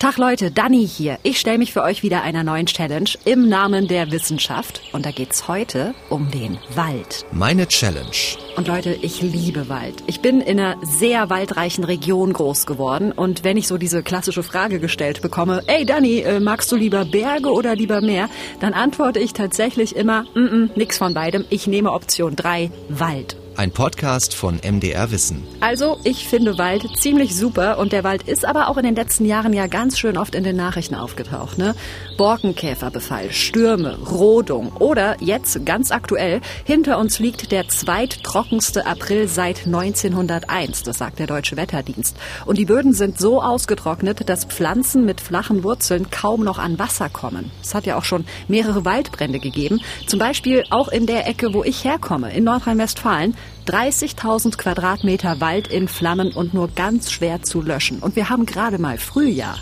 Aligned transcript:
Tag 0.00 0.16
Leute, 0.16 0.50
Dani 0.50 0.88
hier. 0.88 1.18
Ich 1.24 1.38
stelle 1.38 1.58
mich 1.58 1.74
für 1.74 1.82
euch 1.82 2.02
wieder 2.02 2.22
einer 2.22 2.42
neuen 2.42 2.64
Challenge 2.64 3.10
im 3.26 3.50
Namen 3.50 3.86
der 3.86 4.10
Wissenschaft. 4.10 4.80
Und 4.94 5.04
da 5.04 5.10
geht's 5.10 5.46
heute 5.46 5.94
um 6.08 6.30
den 6.30 6.56
Wald. 6.74 7.26
Meine 7.32 7.68
Challenge. 7.68 8.16
Und 8.56 8.66
Leute, 8.66 8.96
ich 9.02 9.20
liebe 9.20 9.68
Wald. 9.68 10.02
Ich 10.06 10.22
bin 10.22 10.40
in 10.40 10.58
einer 10.58 10.78
sehr 10.82 11.28
waldreichen 11.28 11.84
Region 11.84 12.32
groß 12.32 12.64
geworden. 12.64 13.12
Und 13.12 13.44
wenn 13.44 13.58
ich 13.58 13.68
so 13.68 13.76
diese 13.76 14.02
klassische 14.02 14.42
Frage 14.42 14.80
gestellt 14.80 15.20
bekomme, 15.20 15.64
ey 15.66 15.84
Dani, 15.84 16.20
äh, 16.20 16.40
magst 16.40 16.72
du 16.72 16.76
lieber 16.76 17.04
Berge 17.04 17.52
oder 17.52 17.76
lieber 17.76 18.00
Meer? 18.00 18.30
Dann 18.60 18.72
antworte 18.72 19.18
ich 19.18 19.34
tatsächlich 19.34 19.94
immer, 19.94 20.22
mm 20.34 20.38
-mm, 20.38 20.70
nix 20.76 20.96
von 20.96 21.12
beidem. 21.12 21.44
Ich 21.50 21.66
nehme 21.66 21.92
Option 21.92 22.36
3, 22.36 22.70
Wald. 22.88 23.36
Ein 23.56 23.72
Podcast 23.72 24.34
von 24.34 24.60
MDR 24.64 25.10
Wissen. 25.10 25.46
Also, 25.60 25.98
ich 26.04 26.26
finde 26.26 26.56
Wald 26.56 26.86
ziemlich 26.96 27.36
super 27.36 27.78
und 27.78 27.92
der 27.92 28.04
Wald 28.04 28.22
ist 28.22 28.46
aber 28.46 28.68
auch 28.68 28.78
in 28.78 28.84
den 28.84 28.94
letzten 28.94 29.26
Jahren 29.26 29.52
ja 29.52 29.66
ganz 29.66 29.98
schön 29.98 30.16
oft 30.16 30.34
in 30.34 30.44
den 30.44 30.56
Nachrichten 30.56 30.94
aufgetaucht. 30.94 31.58
Ne? 31.58 31.74
Borkenkäferbefall, 32.16 33.32
Stürme, 33.32 33.98
Rodung 33.98 34.72
oder 34.78 35.16
jetzt 35.20 35.66
ganz 35.66 35.90
aktuell, 35.90 36.40
hinter 36.64 36.98
uns 36.98 37.18
liegt 37.18 37.52
der 37.52 37.68
zweittrockenste 37.68 38.86
April 38.86 39.28
seit 39.28 39.66
1901, 39.66 40.84
das 40.84 40.98
sagt 40.98 41.18
der 41.18 41.26
Deutsche 41.26 41.56
Wetterdienst. 41.56 42.16
Und 42.46 42.56
die 42.56 42.64
Böden 42.64 42.94
sind 42.94 43.18
so 43.18 43.42
ausgetrocknet, 43.42 44.28
dass 44.28 44.44
Pflanzen 44.44 45.04
mit 45.04 45.20
flachen 45.20 45.64
Wurzeln 45.64 46.10
kaum 46.10 46.44
noch 46.44 46.58
an 46.58 46.78
Wasser 46.78 47.10
kommen. 47.10 47.50
Es 47.62 47.74
hat 47.74 47.84
ja 47.84 47.98
auch 47.98 48.04
schon 48.04 48.24
mehrere 48.48 48.84
Waldbrände 48.86 49.38
gegeben, 49.38 49.80
zum 50.06 50.18
Beispiel 50.18 50.64
auch 50.70 50.88
in 50.88 51.06
der 51.06 51.26
Ecke, 51.26 51.52
wo 51.52 51.62
ich 51.62 51.84
herkomme, 51.84 52.32
in 52.32 52.44
Nordrhein-Westfalen. 52.44 53.34
30.000 53.66 54.56
Quadratmeter 54.56 55.40
Wald 55.40 55.68
in 55.68 55.88
Flammen 55.88 56.32
und 56.32 56.54
nur 56.54 56.68
ganz 56.68 57.12
schwer 57.12 57.42
zu 57.42 57.62
löschen. 57.62 58.00
Und 58.00 58.16
wir 58.16 58.28
haben 58.28 58.46
gerade 58.46 58.78
mal 58.78 58.98
Frühjahr. 58.98 59.58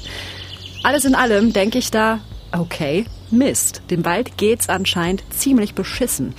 Alles 0.82 1.04
in 1.04 1.14
allem 1.14 1.52
denke 1.52 1.78
ich 1.78 1.90
da, 1.90 2.20
okay, 2.52 3.04
Mist. 3.30 3.82
Dem 3.90 4.04
Wald 4.04 4.38
geht's 4.38 4.68
anscheinend 4.68 5.22
ziemlich 5.30 5.74
beschissen. 5.74 6.34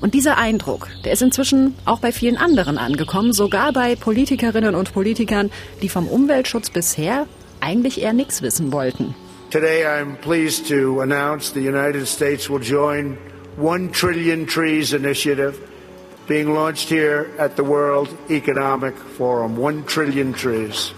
Und 0.00 0.14
dieser 0.14 0.38
Eindruck, 0.38 0.88
der 1.04 1.12
ist 1.12 1.22
inzwischen 1.22 1.74
auch 1.84 1.98
bei 1.98 2.12
vielen 2.12 2.36
anderen 2.36 2.78
angekommen, 2.78 3.32
sogar 3.32 3.72
bei 3.72 3.96
Politikerinnen 3.96 4.76
und 4.76 4.92
Politikern, 4.92 5.50
die 5.82 5.88
vom 5.88 6.06
Umweltschutz 6.06 6.70
bisher 6.70 7.26
eigentlich 7.60 8.00
eher 8.00 8.12
nichts 8.12 8.42
wissen 8.42 8.72
wollten. 8.72 9.14
Today 9.50 9.84
I'm 9.86 10.16
pleased 10.16 10.68
to 10.68 11.00
announce 11.00 11.52
the 11.52 11.66
United 11.66 12.06
States 12.06 12.48
will 12.48 12.62
join 12.62 13.16
One 13.56 13.90
Trillion 13.90 14.46
Trees 14.46 14.92
Initiative 14.92 15.54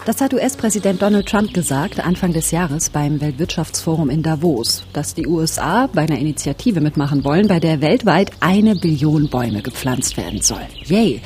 Das 0.05 0.19
hat 0.19 0.33
US-Präsident 0.33 1.01
Donald 1.01 1.25
Trump 1.29 1.53
gesagt 1.53 2.05
Anfang 2.05 2.33
des 2.33 2.51
Jahres 2.51 2.89
beim 2.89 3.21
Weltwirtschaftsforum 3.21 4.09
in 4.09 4.23
Davos, 4.23 4.83
dass 4.91 5.13
die 5.13 5.25
USA 5.25 5.87
bei 5.87 6.01
einer 6.01 6.19
Initiative 6.19 6.81
mitmachen 6.81 7.23
wollen, 7.23 7.47
bei 7.47 7.61
der 7.61 7.79
weltweit 7.79 8.31
eine 8.41 8.75
Billion 8.75 9.29
Bäume 9.29 9.61
gepflanzt 9.61 10.17
werden 10.17 10.41
sollen. 10.41 10.67
Yay! 10.83 11.21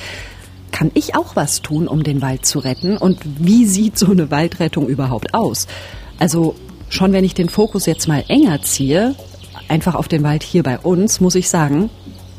Kann 0.72 0.92
ich 0.94 1.16
auch 1.16 1.36
was 1.36 1.64
tun, 1.64 1.88
um 1.88 2.04
den 2.04 2.22
Wald 2.22 2.46
zu 2.46 2.60
retten? 2.60 2.98
Und 2.98 3.20
wie 3.40 3.66
sieht 3.66 3.98
so 3.98 4.12
eine 4.12 4.30
Waldrettung 4.30 4.88
überhaupt 4.88 5.34
aus? 5.34 5.66
Also 6.20 6.54
schon 6.90 7.12
wenn 7.12 7.24
ich 7.24 7.34
den 7.34 7.50
Fokus 7.50 7.88
jetzt 7.88 8.08
mal 8.08 8.24
enger 8.28 8.62
ziehe, 8.62 9.16
einfach 9.68 9.96
auf 9.96 10.08
den 10.08 10.22
Wald 10.22 10.44
hier 10.44 10.62
bei 10.62 10.78
uns, 10.78 11.22
muss 11.22 11.34
ich 11.34 11.50
sagen, 11.50 11.90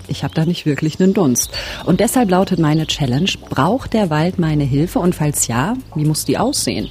ich 0.09 0.25
habe 0.25 0.35
da 0.35 0.45
nicht 0.45 0.67
wirklich 0.67 1.01
einen 1.01 1.15
Dunst. 1.15 1.51
Und 1.85 2.01
deshalb 2.01 2.31
lautet 2.31 2.59
meine 2.59 2.87
Challenge, 2.87 3.31
braucht 3.49 3.93
der 3.93 4.11
Wald 4.11 4.39
meine 4.39 4.65
Hilfe 4.65 4.99
und 4.99 5.15
falls 5.15 5.47
ja, 5.47 5.75
wie 5.95 6.05
muss 6.05 6.25
die 6.25 6.39
aussehen? 6.39 6.91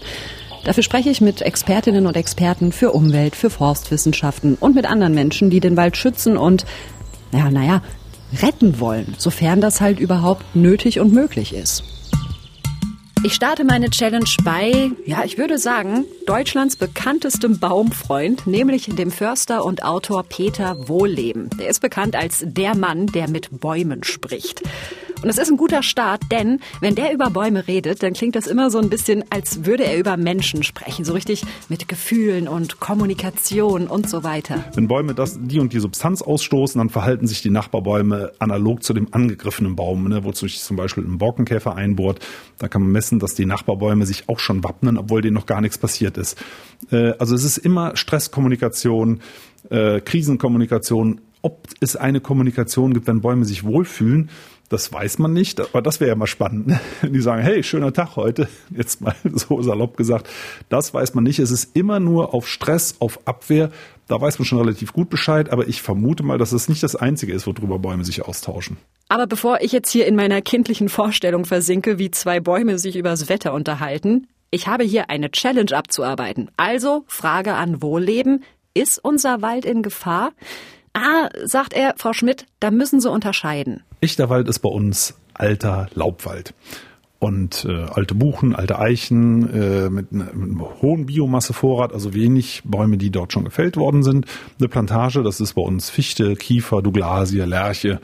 Dafür 0.63 0.83
spreche 0.83 1.09
ich 1.09 1.21
mit 1.21 1.41
Expertinnen 1.41 2.07
und 2.07 2.17
Experten 2.17 2.71
für 2.71 2.91
Umwelt, 2.91 3.35
für 3.35 3.51
Forstwissenschaften 3.51 4.55
und 4.55 4.73
mit 4.73 4.85
anderen 4.85 5.13
Menschen, 5.13 5.49
die 5.49 5.59
den 5.59 5.77
Wald 5.77 5.95
schützen 5.95 6.37
und, 6.37 6.65
naja, 7.31 7.51
naja, 7.51 7.81
retten 8.41 8.79
wollen, 8.79 9.15
sofern 9.17 9.61
das 9.61 9.79
halt 9.79 9.99
überhaupt 9.99 10.55
nötig 10.55 10.99
und 10.99 11.13
möglich 11.13 11.53
ist. 11.53 11.83
Ich 13.25 13.33
starte 13.33 13.63
meine 13.63 13.89
Challenge 13.89 14.29
bei, 14.43 14.91
ja, 15.03 15.23
ich 15.25 15.39
würde 15.39 15.57
sagen, 15.57 16.05
Deutschlands 16.27 16.75
bekanntestem 16.75 17.57
Baumfreund, 17.57 18.45
nämlich 18.45 18.85
dem 18.85 19.09
Förster 19.09 19.65
und 19.65 19.83
Autor 19.83 20.21
Peter 20.21 20.87
Wohlleben. 20.87 21.49
Der 21.59 21.69
ist 21.69 21.79
bekannt 21.79 22.15
als 22.15 22.43
der 22.45 22.77
Mann, 22.77 23.07
der 23.07 23.27
mit 23.27 23.49
Bäumen 23.59 24.03
spricht. 24.03 24.61
Und 25.25 25.31
es 25.31 25.39
ist 25.39 25.49
ein 25.49 25.57
guter 25.57 25.81
Start, 25.81 26.21
denn 26.29 26.59
wenn 26.81 26.93
der 26.93 27.11
über 27.11 27.31
Bäume 27.31 27.67
redet, 27.67 28.03
dann 28.03 28.13
klingt 28.13 28.35
das 28.35 28.45
immer 28.45 28.69
so 28.69 28.77
ein 28.77 28.91
bisschen, 28.91 29.23
als 29.31 29.65
würde 29.65 29.83
er 29.83 29.97
über 29.97 30.17
Menschen 30.17 30.61
sprechen. 30.61 31.03
So 31.03 31.13
richtig 31.13 31.43
mit 31.67 31.87
Gefühlen 31.87 32.47
und 32.47 32.79
Kommunikation 32.79 33.87
und 33.87 34.07
so 34.07 34.23
weiter. 34.23 34.63
Wenn 34.75 34.87
Bäume 34.87 35.15
das, 35.15 35.39
die 35.41 35.59
und 35.59 35.73
die 35.73 35.79
Substanz 35.79 36.21
ausstoßen, 36.21 36.77
dann 36.77 36.91
verhalten 36.91 37.25
sich 37.25 37.41
die 37.41 37.49
Nachbarbäume 37.49 38.33
analog 38.37 38.83
zu 38.83 38.93
dem 38.93 39.07
angegriffenen 39.15 39.75
Baum, 39.75 40.09
ne, 40.09 40.23
wozu 40.23 40.45
sich 40.45 40.59
zum 40.59 40.77
Beispiel 40.77 41.03
ein 41.03 41.17
Borkenkäfer 41.17 41.75
einbohrt. 41.75 42.19
Da 42.59 42.67
kann 42.67 42.83
man 42.83 42.91
messen, 42.91 43.17
dass 43.17 43.33
die 43.33 43.47
Nachbarbäume 43.47 44.05
sich 44.05 44.29
auch 44.29 44.37
schon 44.37 44.63
wappnen, 44.63 44.95
obwohl 44.95 45.23
denen 45.23 45.33
noch 45.33 45.47
gar 45.47 45.59
nichts 45.59 45.79
passiert 45.79 46.19
ist. 46.19 46.37
Äh, 46.91 47.13
also 47.17 47.33
es 47.33 47.43
ist 47.43 47.57
immer 47.57 47.97
Stresskommunikation, 47.97 49.21
äh, 49.71 50.01
Krisenkommunikation, 50.01 51.21
ob 51.41 51.67
es 51.79 51.95
eine 51.95 52.21
Kommunikation 52.21 52.93
gibt, 52.93 53.07
wenn 53.07 53.21
Bäume 53.21 53.45
sich 53.45 53.63
wohlfühlen 53.63 54.29
das 54.69 54.91
weiß 54.91 55.19
man 55.19 55.33
nicht, 55.33 55.59
aber 55.59 55.81
das 55.81 55.99
wäre 55.99 56.09
ja 56.09 56.15
mal 56.15 56.27
spannend. 56.27 56.67
Ne? 56.67 56.79
Die 57.03 57.21
sagen, 57.21 57.41
hey, 57.41 57.63
schöner 57.63 57.93
Tag 57.93 58.15
heute, 58.15 58.47
jetzt 58.75 59.01
mal 59.01 59.15
so 59.23 59.61
salopp 59.61 59.97
gesagt, 59.97 60.27
das 60.69 60.93
weiß 60.93 61.13
man 61.13 61.23
nicht. 61.23 61.39
Es 61.39 61.51
ist 61.51 61.75
immer 61.75 61.99
nur 61.99 62.33
auf 62.33 62.47
Stress, 62.47 62.95
auf 62.99 63.19
Abwehr. 63.25 63.71
Da 64.07 64.21
weiß 64.21 64.39
man 64.39 64.45
schon 64.45 64.59
relativ 64.59 64.93
gut 64.93 65.09
Bescheid, 65.09 65.51
aber 65.51 65.67
ich 65.67 65.81
vermute 65.81 66.23
mal, 66.23 66.37
dass 66.37 66.51
es 66.51 66.69
nicht 66.69 66.83
das 66.83 66.95
Einzige 66.95 67.33
ist, 67.33 67.47
worüber 67.47 67.79
Bäume 67.79 68.05
sich 68.05 68.23
austauschen. 68.23 68.77
Aber 69.09 69.27
bevor 69.27 69.61
ich 69.61 69.71
jetzt 69.71 69.91
hier 69.91 70.05
in 70.07 70.15
meiner 70.15 70.41
kindlichen 70.41 70.89
Vorstellung 70.89 71.45
versinke, 71.45 71.97
wie 71.97 72.11
zwei 72.11 72.39
Bäume 72.39 72.77
sich 72.77 72.95
übers 72.95 73.29
Wetter 73.29 73.53
unterhalten, 73.53 74.27
ich 74.51 74.67
habe 74.67 74.83
hier 74.83 75.09
eine 75.09 75.31
Challenge 75.31 75.75
abzuarbeiten. 75.75 76.49
Also 76.55 77.03
Frage 77.07 77.55
an 77.55 77.81
Wohlleben. 77.81 78.43
Ist 78.73 79.03
unser 79.03 79.41
Wald 79.41 79.65
in 79.65 79.83
Gefahr? 79.83 80.33
Ah, 80.95 81.29
sagt 81.43 81.73
er, 81.73 81.93
Frau 81.97 82.13
Schmidt, 82.13 82.45
da 82.61 82.71
müssen 82.71 83.01
Sie 83.01 83.11
unterscheiden. 83.11 83.83
Echter 83.99 84.29
Wald 84.29 84.47
ist 84.47 84.59
bei 84.59 84.69
uns 84.69 85.15
alter 85.33 85.89
Laubwald. 85.93 86.53
Und 87.19 87.65
äh, 87.67 87.85
alte 87.91 88.15
Buchen, 88.15 88.55
alte 88.55 88.79
Eichen 88.79 89.49
äh, 89.53 89.89
mit, 89.89 90.13
ne, 90.13 90.29
mit 90.33 90.49
einem 90.49 90.61
hohen 90.81 91.05
Biomassevorrat, 91.07 91.91
also 91.91 92.13
wenig 92.13 92.61
Bäume, 92.63 92.97
die 92.97 93.09
dort 93.09 93.33
schon 93.33 93.43
gefällt 93.43 93.75
worden 93.75 94.03
sind. 94.03 94.25
Eine 94.57 94.69
Plantage, 94.69 95.21
das 95.21 95.41
ist 95.41 95.55
bei 95.55 95.61
uns 95.61 95.89
Fichte, 95.89 96.35
Kiefer, 96.35 96.81
Douglasie, 96.81 97.39
Lärche. 97.39 97.99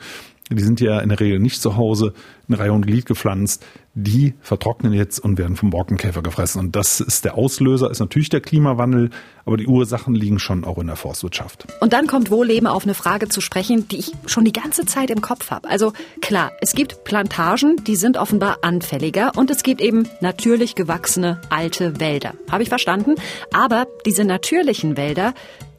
Die 0.54 0.62
sind 0.62 0.80
ja 0.80 1.00
in 1.00 1.08
der 1.08 1.20
Regel 1.20 1.38
nicht 1.38 1.60
zu 1.60 1.76
Hause 1.76 2.12
in 2.48 2.54
Reihe 2.54 2.72
und 2.72 2.86
Glied 2.86 3.06
gepflanzt 3.06 3.64
die 3.94 4.34
vertrocknen 4.40 4.92
jetzt 4.92 5.18
und 5.18 5.38
werden 5.38 5.56
vom 5.56 5.70
Borkenkäfer 5.70 6.22
gefressen. 6.22 6.60
Und 6.60 6.76
das 6.76 7.00
ist 7.00 7.24
der 7.24 7.36
Auslöser, 7.36 7.90
ist 7.90 8.00
natürlich 8.00 8.30
der 8.30 8.40
Klimawandel, 8.40 9.10
aber 9.44 9.56
die 9.58 9.66
Ursachen 9.66 10.14
liegen 10.14 10.38
schon 10.38 10.64
auch 10.64 10.78
in 10.78 10.86
der 10.86 10.96
Forstwirtschaft. 10.96 11.66
Und 11.80 11.92
dann 11.92 12.06
kommt 12.06 12.30
Wohlleben 12.30 12.66
auf 12.66 12.84
eine 12.84 12.94
Frage 12.94 13.28
zu 13.28 13.40
sprechen, 13.40 13.88
die 13.88 13.98
ich 13.98 14.12
schon 14.26 14.44
die 14.44 14.52
ganze 14.52 14.86
Zeit 14.86 15.10
im 15.10 15.20
Kopf 15.20 15.50
habe. 15.50 15.68
Also 15.68 15.92
klar, 16.22 16.52
es 16.60 16.72
gibt 16.72 17.04
Plantagen, 17.04 17.76
die 17.84 17.96
sind 17.96 18.16
offenbar 18.16 18.58
anfälliger 18.62 19.32
und 19.36 19.50
es 19.50 19.62
gibt 19.62 19.80
eben 19.82 20.08
natürlich 20.20 20.74
gewachsene 20.74 21.40
alte 21.50 22.00
Wälder. 22.00 22.34
Habe 22.50 22.62
ich 22.62 22.70
verstanden? 22.70 23.16
Aber 23.52 23.86
diese 24.06 24.24
natürlichen 24.24 24.96
Wälder, 24.96 25.34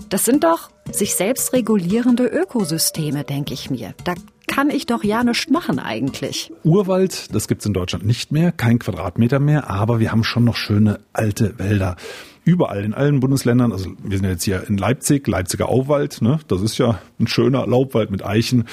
das 0.09 0.25
sind 0.25 0.43
doch 0.43 0.69
sich 0.91 1.15
selbst 1.15 1.53
regulierende 1.53 2.27
Ökosysteme, 2.27 3.23
denke 3.23 3.53
ich 3.53 3.71
mir. 3.71 3.95
Da 4.03 4.13
kann 4.47 4.69
ich 4.69 4.85
doch 4.85 5.03
ja 5.03 5.23
nichts 5.23 5.49
machen 5.49 5.79
eigentlich. 5.79 6.51
Urwald, 6.63 7.33
das 7.33 7.47
gibt's 7.47 7.65
in 7.65 7.73
Deutschland 7.73 8.05
nicht 8.05 8.31
mehr, 8.31 8.51
kein 8.51 8.79
Quadratmeter 8.79 9.39
mehr, 9.39 9.69
aber 9.69 9.99
wir 9.99 10.11
haben 10.11 10.23
schon 10.23 10.43
noch 10.43 10.55
schöne 10.55 10.99
alte 11.13 11.57
Wälder. 11.59 11.95
Überall, 12.45 12.83
in 12.83 12.93
allen 12.93 13.21
Bundesländern, 13.21 13.71
also 13.71 13.91
wir 14.03 14.17
sind 14.17 14.27
jetzt 14.27 14.43
hier 14.43 14.67
in 14.67 14.77
Leipzig, 14.77 15.27
Leipziger 15.27 15.69
Auwald, 15.69 16.21
ne? 16.21 16.39
das 16.49 16.61
ist 16.61 16.77
ja 16.77 16.99
ein 17.19 17.27
schöner 17.27 17.65
Laubwald 17.65 18.11
mit 18.11 18.25
Eichen. 18.25 18.65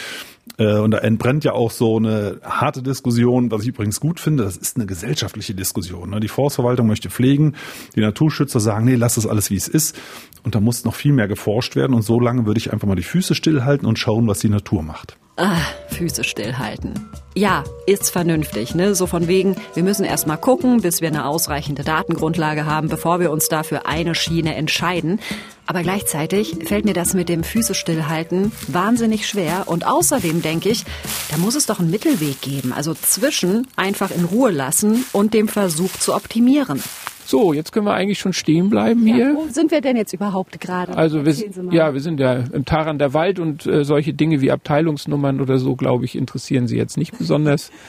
Äh, 0.59 0.79
und 0.79 0.91
da 0.91 0.99
entbrennt 0.99 1.45
ja 1.45 1.53
auch 1.53 1.71
so 1.71 1.97
eine 1.97 2.41
harte 2.43 2.83
Diskussion, 2.83 3.53
was 3.53 3.63
ich 3.63 3.69
übrigens 3.69 4.01
gut 4.01 4.19
finde. 4.19 4.43
Das 4.45 4.57
ist 4.57 4.77
eine 4.77 4.87
gesellschaftliche 4.87 5.55
Diskussion. 5.55 6.11
Ne? 6.11 6.19
Die 6.19 6.29
Forstverwaltung 6.29 6.89
möchte 6.89 7.11
pflegen, 7.11 7.55
die 7.95 8.01
Naturschützer 8.01 8.59
sagen, 8.59 8.87
nee, 8.87 8.97
lass 8.97 9.15
das 9.15 9.27
alles 9.27 9.51
wie 9.51 9.57
es 9.57 9.69
ist. 9.69 9.97
Und 10.43 10.57
da 10.57 10.61
muss 10.61 10.85
noch 10.85 10.95
viel 10.95 11.13
mehr 11.13 11.29
geforscht 11.29 11.77
werden. 11.77 11.95
Und 11.95 12.03
so 12.03 12.19
lange 12.19 12.47
würde 12.47 12.59
ich 12.59 12.73
einfach 12.73 12.89
mal 12.89 12.97
die 12.97 13.03
Füße 13.03 13.35
stillhalten 13.35 13.87
und 13.87 13.99
schauen, 13.99 14.27
was 14.27 14.41
die 14.41 14.49
Natur 14.49 14.83
macht. 14.83 15.17
Ah, 15.43 15.63
Füße 15.89 16.23
stillhalten. 16.23 17.09
Ja, 17.35 17.65
ist 17.87 18.11
vernünftig, 18.11 18.75
ne? 18.75 18.95
So 18.95 19.07
von 19.07 19.27
wegen, 19.27 19.57
wir 19.73 19.83
müssen 19.83 20.05
erst 20.05 20.27
mal 20.27 20.37
gucken, 20.37 20.83
bis 20.83 21.01
wir 21.01 21.09
eine 21.09 21.25
ausreichende 21.25 21.83
Datengrundlage 21.83 22.67
haben, 22.67 22.91
bevor 22.91 23.21
wir 23.21 23.31
uns 23.31 23.49
dafür 23.49 23.87
eine 23.87 24.15
Schiene 24.15 24.55
entscheiden. 24.55 25.19
Aber 25.65 25.83
gleichzeitig 25.83 26.57
fällt 26.67 26.85
mir 26.85 26.93
das 26.93 27.15
mit 27.15 27.31
dem 27.31 27.43
Füße 27.43 27.75
stillhalten 27.75 28.53
wahnsinnig 28.69 29.27
schwer. 29.27 29.63
Und 29.65 29.87
außerdem 29.87 30.43
denke 30.43 30.69
ich, 30.69 30.85
da 31.31 31.39
muss 31.39 31.55
es 31.55 31.65
doch 31.65 31.81
einen 31.81 31.91
Mittelweg 31.91 32.43
geben. 32.43 32.75
Also 32.75 32.93
zwischen 32.93 33.67
einfach 33.77 34.11
in 34.11 34.27
Ruhe 34.27 34.51
lassen 34.51 35.07
und 35.13 35.33
dem 35.33 35.49
Versuch 35.49 35.93
zu 35.93 36.15
optimieren. 36.15 36.83
So, 37.31 37.53
jetzt 37.53 37.71
können 37.71 37.87
wir 37.87 37.95
eigentlich 37.95 38.19
schon 38.19 38.33
stehen 38.33 38.71
bleiben 38.71 39.07
hier. 39.07 39.29
Ja, 39.29 39.35
wo 39.37 39.47
sind 39.47 39.71
wir 39.71 39.81
denn 39.81 39.97
jetzt 39.97 40.13
überhaupt 40.13 40.61
gerade? 40.61 40.97
Also 40.97 41.25
wir, 41.25 41.33
ja, 41.71 41.95
wir 41.95 42.01
sind 42.01 42.19
ja 42.19 42.43
im 42.53 42.65
Taran 42.65 42.99
der 42.99 43.15
Wald 43.15 43.39
und 43.39 43.67
äh, 43.67 43.85
solche 43.85 44.13
Dinge 44.13 44.41
wie 44.41 44.51
Abteilungsnummern 44.51 45.41
oder 45.41 45.59
so, 45.59 45.77
glaube 45.77 46.07
ich, 46.07 46.17
interessieren 46.17 46.67
Sie 46.67 46.77
jetzt 46.77 46.97
nicht 46.97 47.17
besonders. 47.17 47.71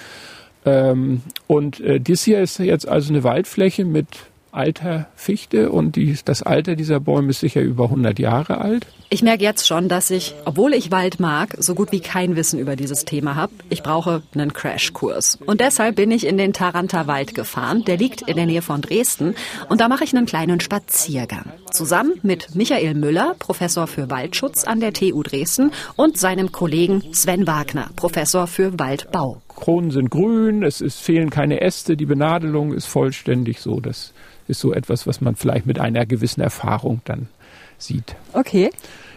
Ähm, 0.63 1.23
und 1.47 1.79
äh, 1.79 1.99
dies 1.99 2.23
hier 2.23 2.39
ist 2.39 2.59
jetzt 2.59 2.87
also 2.87 3.11
eine 3.11 3.23
Waldfläche 3.23 3.83
mit 3.83 4.05
alter 4.51 5.07
Fichte 5.15 5.71
und 5.71 5.95
die, 5.95 6.17
das 6.23 6.43
Alter 6.43 6.75
dieser 6.75 6.99
Bäume 6.99 7.29
ist 7.29 7.39
sicher 7.39 7.61
über 7.61 7.85
100 7.85 8.19
Jahre 8.19 8.59
alt. 8.59 8.85
Ich 9.09 9.23
merke 9.23 9.43
jetzt 9.43 9.67
schon, 9.67 9.89
dass 9.89 10.09
ich, 10.09 10.35
obwohl 10.45 10.73
ich 10.73 10.89
Wald 10.89 11.19
mag, 11.19 11.55
so 11.59 11.75
gut 11.75 11.91
wie 11.91 11.99
kein 11.99 12.37
Wissen 12.37 12.59
über 12.59 12.77
dieses 12.77 13.03
Thema 13.03 13.35
habe. 13.35 13.51
Ich 13.69 13.83
brauche 13.83 14.23
einen 14.33 14.53
Crashkurs. 14.53 15.37
Und 15.45 15.59
deshalb 15.59 15.97
bin 15.97 16.11
ich 16.11 16.25
in 16.25 16.37
den 16.37 16.53
Taranter 16.53 17.07
Wald 17.07 17.35
gefahren. 17.35 17.83
Der 17.85 17.97
liegt 17.97 18.21
in 18.21 18.37
der 18.37 18.45
Nähe 18.45 18.61
von 18.61 18.81
Dresden. 18.81 19.35
Und 19.67 19.81
da 19.81 19.89
mache 19.89 20.05
ich 20.05 20.15
einen 20.15 20.25
kleinen 20.25 20.61
Spaziergang. 20.61 21.51
Zusammen 21.71 22.13
mit 22.23 22.55
Michael 22.55 22.93
Müller, 22.93 23.35
Professor 23.37 23.87
für 23.87 24.09
Waldschutz 24.09 24.63
an 24.63 24.79
der 24.79 24.93
TU 24.93 25.23
Dresden 25.23 25.71
und 25.97 26.17
seinem 26.17 26.53
Kollegen 26.53 27.03
Sven 27.13 27.47
Wagner, 27.47 27.89
Professor 27.97 28.47
für 28.47 28.79
Waldbau. 28.79 29.41
Kronen 29.49 29.91
sind 29.91 30.09
grün, 30.09 30.63
es 30.63 30.81
ist, 30.81 30.99
fehlen 30.99 31.29
keine 31.29 31.61
Äste, 31.61 31.97
die 31.97 32.05
Benadelung 32.05 32.73
ist 32.73 32.85
vollständig 32.85 33.59
so. 33.59 33.79
Das 33.79 34.13
ist 34.47 34.59
so 34.59 34.73
etwas, 34.73 35.07
was 35.07 35.21
man 35.21 35.35
vielleicht 35.35 35.65
mit 35.65 35.79
einer 35.79 36.05
gewissen 36.05 36.41
Erfahrung 36.41 37.01
dann 37.05 37.27
sieht. 37.77 38.15
Okay. 38.33 38.69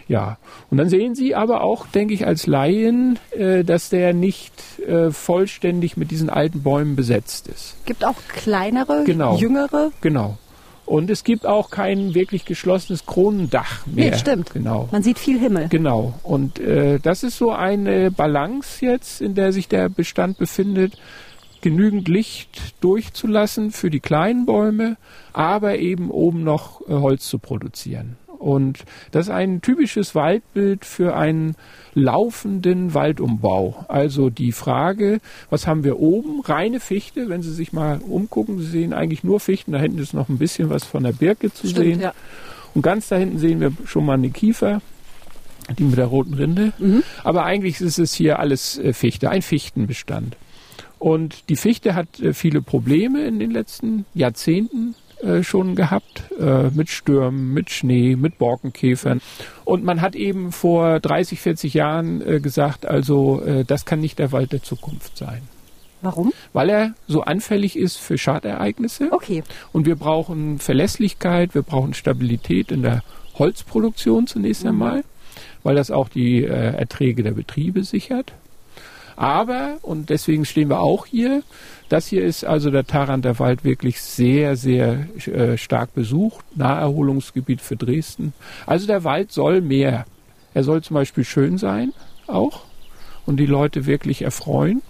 Ja, 0.07 0.37
und 0.69 0.77
dann 0.77 0.89
sehen 0.89 1.15
Sie 1.15 1.33
aber 1.33 1.61
auch, 1.61 1.87
denke 1.87 2.13
ich, 2.13 2.27
als 2.27 2.45
Laien, 2.45 3.17
äh, 3.31 3.63
dass 3.63 3.89
der 3.89 4.13
nicht 4.13 4.53
äh, 4.87 5.09
vollständig 5.11 5.97
mit 5.97 6.11
diesen 6.11 6.29
alten 6.29 6.61
Bäumen 6.61 6.95
besetzt 6.95 7.47
ist. 7.47 7.75
Gibt 7.85 8.05
auch 8.05 8.17
kleinere, 8.27 9.03
genau. 9.03 9.37
jüngere? 9.37 9.91
Genau. 10.01 10.37
Und 10.85 11.09
es 11.09 11.23
gibt 11.23 11.47
auch 11.47 11.71
kein 11.71 12.13
wirklich 12.13 12.45
geschlossenes 12.45 13.07
Kronendach 13.07 13.87
mehr. 13.87 14.11
Nee, 14.11 14.17
stimmt. 14.17 14.53
Genau. 14.53 14.87
Man 14.91 15.01
sieht 15.01 15.17
viel 15.17 15.39
Himmel. 15.39 15.67
Genau. 15.69 16.13
Und 16.21 16.59
äh, 16.59 16.99
das 16.99 17.23
ist 17.23 17.39
so 17.39 17.51
eine 17.51 18.11
Balance 18.11 18.85
jetzt, 18.85 19.19
in 19.19 19.33
der 19.33 19.51
sich 19.51 19.67
der 19.67 19.89
Bestand 19.89 20.37
befindet 20.37 20.93
genügend 21.61 22.07
Licht 22.07 22.75
durchzulassen 22.81 23.71
für 23.71 23.89
die 23.89 23.99
kleinen 23.99 24.45
Bäume, 24.45 24.97
aber 25.33 25.77
eben 25.77 26.09
oben 26.11 26.43
noch 26.43 26.81
äh, 26.81 26.93
Holz 26.93 27.27
zu 27.27 27.39
produzieren. 27.39 28.17
Und 28.37 28.85
das 29.11 29.27
ist 29.27 29.33
ein 29.33 29.61
typisches 29.61 30.13
Waldbild 30.13 30.85
für 30.85 31.15
einen 31.15 31.55
laufenden 31.93 32.93
Waldumbau. 32.93 33.85
Also 33.87 34.29
die 34.29 34.51
Frage, 34.51 35.19
was 35.49 35.65
haben 35.65 35.83
wir 35.83 35.99
oben? 35.99 36.41
Reine 36.41 36.79
Fichte, 36.79 37.29
wenn 37.29 37.41
Sie 37.41 37.53
sich 37.53 37.73
mal 37.73 37.99
umgucken, 37.99 38.59
Sie 38.59 38.67
sehen 38.67 38.93
eigentlich 38.93 39.23
nur 39.23 39.39
Fichten, 39.39 39.71
da 39.71 39.79
hinten 39.79 39.99
ist 39.99 40.13
noch 40.13 40.29
ein 40.29 40.37
bisschen 40.37 40.69
was 40.69 40.83
von 40.83 41.03
der 41.03 41.13
Birke 41.13 41.51
zu 41.51 41.67
Stimmt, 41.67 41.85
sehen. 41.85 42.01
Ja. 42.01 42.13
Und 42.75 42.81
ganz 42.81 43.07
da 43.07 43.15
hinten 43.15 43.39
sehen 43.39 43.61
wir 43.61 43.71
schon 43.85 44.05
mal 44.05 44.13
eine 44.13 44.29
Kiefer, 44.29 44.81
die 45.79 45.83
mit 45.83 45.97
der 45.97 46.05
roten 46.05 46.33
Rinde. 46.33 46.73
Mhm. 46.77 47.03
Aber 47.23 47.45
eigentlich 47.45 47.81
ist 47.81 47.97
es 47.97 48.13
hier 48.13 48.39
alles 48.39 48.77
äh, 48.77 48.93
Fichte, 48.93 49.29
ein 49.29 49.41
Fichtenbestand. 49.41 50.37
Und 51.05 51.49
die 51.49 51.55
Fichte 51.55 51.93
hat 51.93 52.19
äh, 52.19 52.33
viele 52.33 52.63
Probleme 52.63 53.27
in 53.27 53.37
den 53.37 53.51
letzten 53.51 54.05
Jahrzehnten 54.15 54.95
äh, 55.21 55.43
schon 55.43 55.75
gehabt, 55.75 56.23
äh, 56.39 56.71
mit 56.71 56.89
Stürmen, 56.89 57.53
mit 57.53 57.69
Schnee, 57.69 58.15
mit 58.15 58.39
Borkenkäfern. 58.39 59.21
Und 59.65 59.83
man 59.83 60.01
hat 60.01 60.15
eben 60.15 60.51
vor 60.51 60.99
30, 60.99 61.39
40 61.39 61.75
Jahren 61.75 62.41
gesagt, 62.41 62.87
also 62.87 63.39
das 63.67 63.85
kann 63.85 63.99
nicht 63.99 64.17
der 64.17 64.31
Wald 64.31 64.51
der 64.51 64.63
Zukunft 64.63 65.15
sein. 65.15 65.43
Warum? 66.01 66.33
Weil 66.53 66.69
er 66.69 66.93
so 67.07 67.21
anfällig 67.21 67.77
ist 67.77 67.97
für 67.97 68.17
Schadereignisse. 68.17 69.09
Okay. 69.11 69.43
Und 69.73 69.85
wir 69.85 69.97
brauchen 69.97 70.57
Verlässlichkeit, 70.57 71.53
wir 71.53 71.61
brauchen 71.61 71.93
Stabilität 71.93 72.71
in 72.71 72.81
der 72.81 73.03
Holzproduktion 73.37 74.25
zunächst 74.25 74.63
Mhm. 74.63 74.69
einmal, 74.69 75.03
weil 75.61 75.75
das 75.75 75.91
auch 75.91 76.09
die 76.09 76.45
Erträge 76.45 77.21
der 77.21 77.33
Betriebe 77.33 77.83
sichert. 77.83 78.33
Aber, 79.15 79.77
und 79.81 80.09
deswegen 80.09 80.45
stehen 80.45 80.69
wir 80.69 80.81
auch 80.81 81.05
hier, 81.05 81.43
das 81.89 82.07
hier 82.07 82.23
ist 82.23 82.43
also 82.43 82.71
der 82.71 82.85
Taranter 82.85 83.37
Wald 83.39 83.63
wirklich 83.63 84.01
sehr, 84.01 84.55
sehr 84.55 85.07
äh, 85.27 85.57
stark 85.57 85.93
besucht. 85.93 86.43
Naherholungsgebiet 86.55 87.61
für 87.61 87.75
Dresden. 87.75 88.33
Also 88.65 88.87
der 88.87 89.03
Wald 89.03 89.31
soll 89.31 89.61
mehr. 89.61 90.05
Er 90.53 90.63
soll 90.63 90.81
zum 90.81 90.95
Beispiel 90.95 91.23
schön 91.23 91.57
sein, 91.57 91.93
auch. 92.27 92.63
Und 93.25 93.37
die 93.37 93.45
Leute 93.45 93.85
wirklich 93.85 94.23
erfreuen. 94.23 94.81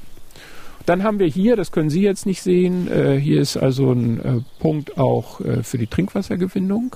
Dann 0.85 1.03
haben 1.03 1.19
wir 1.19 1.27
hier, 1.27 1.55
das 1.55 1.71
können 1.71 1.89
Sie 1.89 2.01
jetzt 2.01 2.25
nicht 2.25 2.41
sehen, 2.41 2.91
äh, 2.91 3.17
hier 3.17 3.41
ist 3.41 3.57
also 3.57 3.91
ein 3.91 4.19
äh, 4.19 4.41
Punkt 4.59 4.97
auch 4.97 5.41
äh, 5.41 5.63
für 5.63 5.77
die 5.77 5.87
Trinkwassergewinnung. 5.87 6.95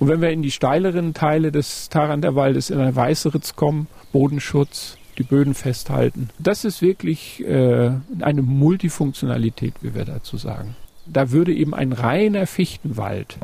Und 0.00 0.08
wenn 0.08 0.20
wir 0.20 0.30
in 0.30 0.42
die 0.42 0.50
steileren 0.50 1.14
Teile 1.14 1.52
des 1.52 1.88
Taranter 1.88 2.34
Waldes 2.34 2.70
in 2.70 2.80
ein 2.80 2.94
Weißeritz 2.94 3.56
kommen, 3.56 3.86
Bodenschutz, 4.12 4.96
die 5.18 5.24
Böden 5.24 5.54
festhalten. 5.54 6.30
Das 6.38 6.64
ist 6.64 6.80
wirklich 6.80 7.44
äh, 7.44 7.90
eine 8.20 8.42
Multifunktionalität, 8.42 9.74
wie 9.82 9.94
wir 9.94 10.04
dazu 10.04 10.36
sagen. 10.36 10.76
Da 11.06 11.30
würde 11.30 11.52
eben 11.52 11.74
ein 11.74 11.92
reiner 11.92 12.46
Fichtenwald 12.46 13.38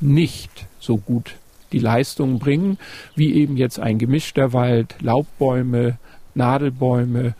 nicht 0.00 0.66
so 0.78 0.96
gut 0.96 1.36
die 1.72 1.78
Leistungen 1.78 2.38
bringen, 2.38 2.78
wie 3.14 3.34
eben 3.34 3.56
jetzt 3.56 3.78
ein 3.78 3.98
gemischter 3.98 4.52
Wald, 4.52 4.96
Laubbäume, 5.00 5.98
Nadelbäume, 6.34 7.34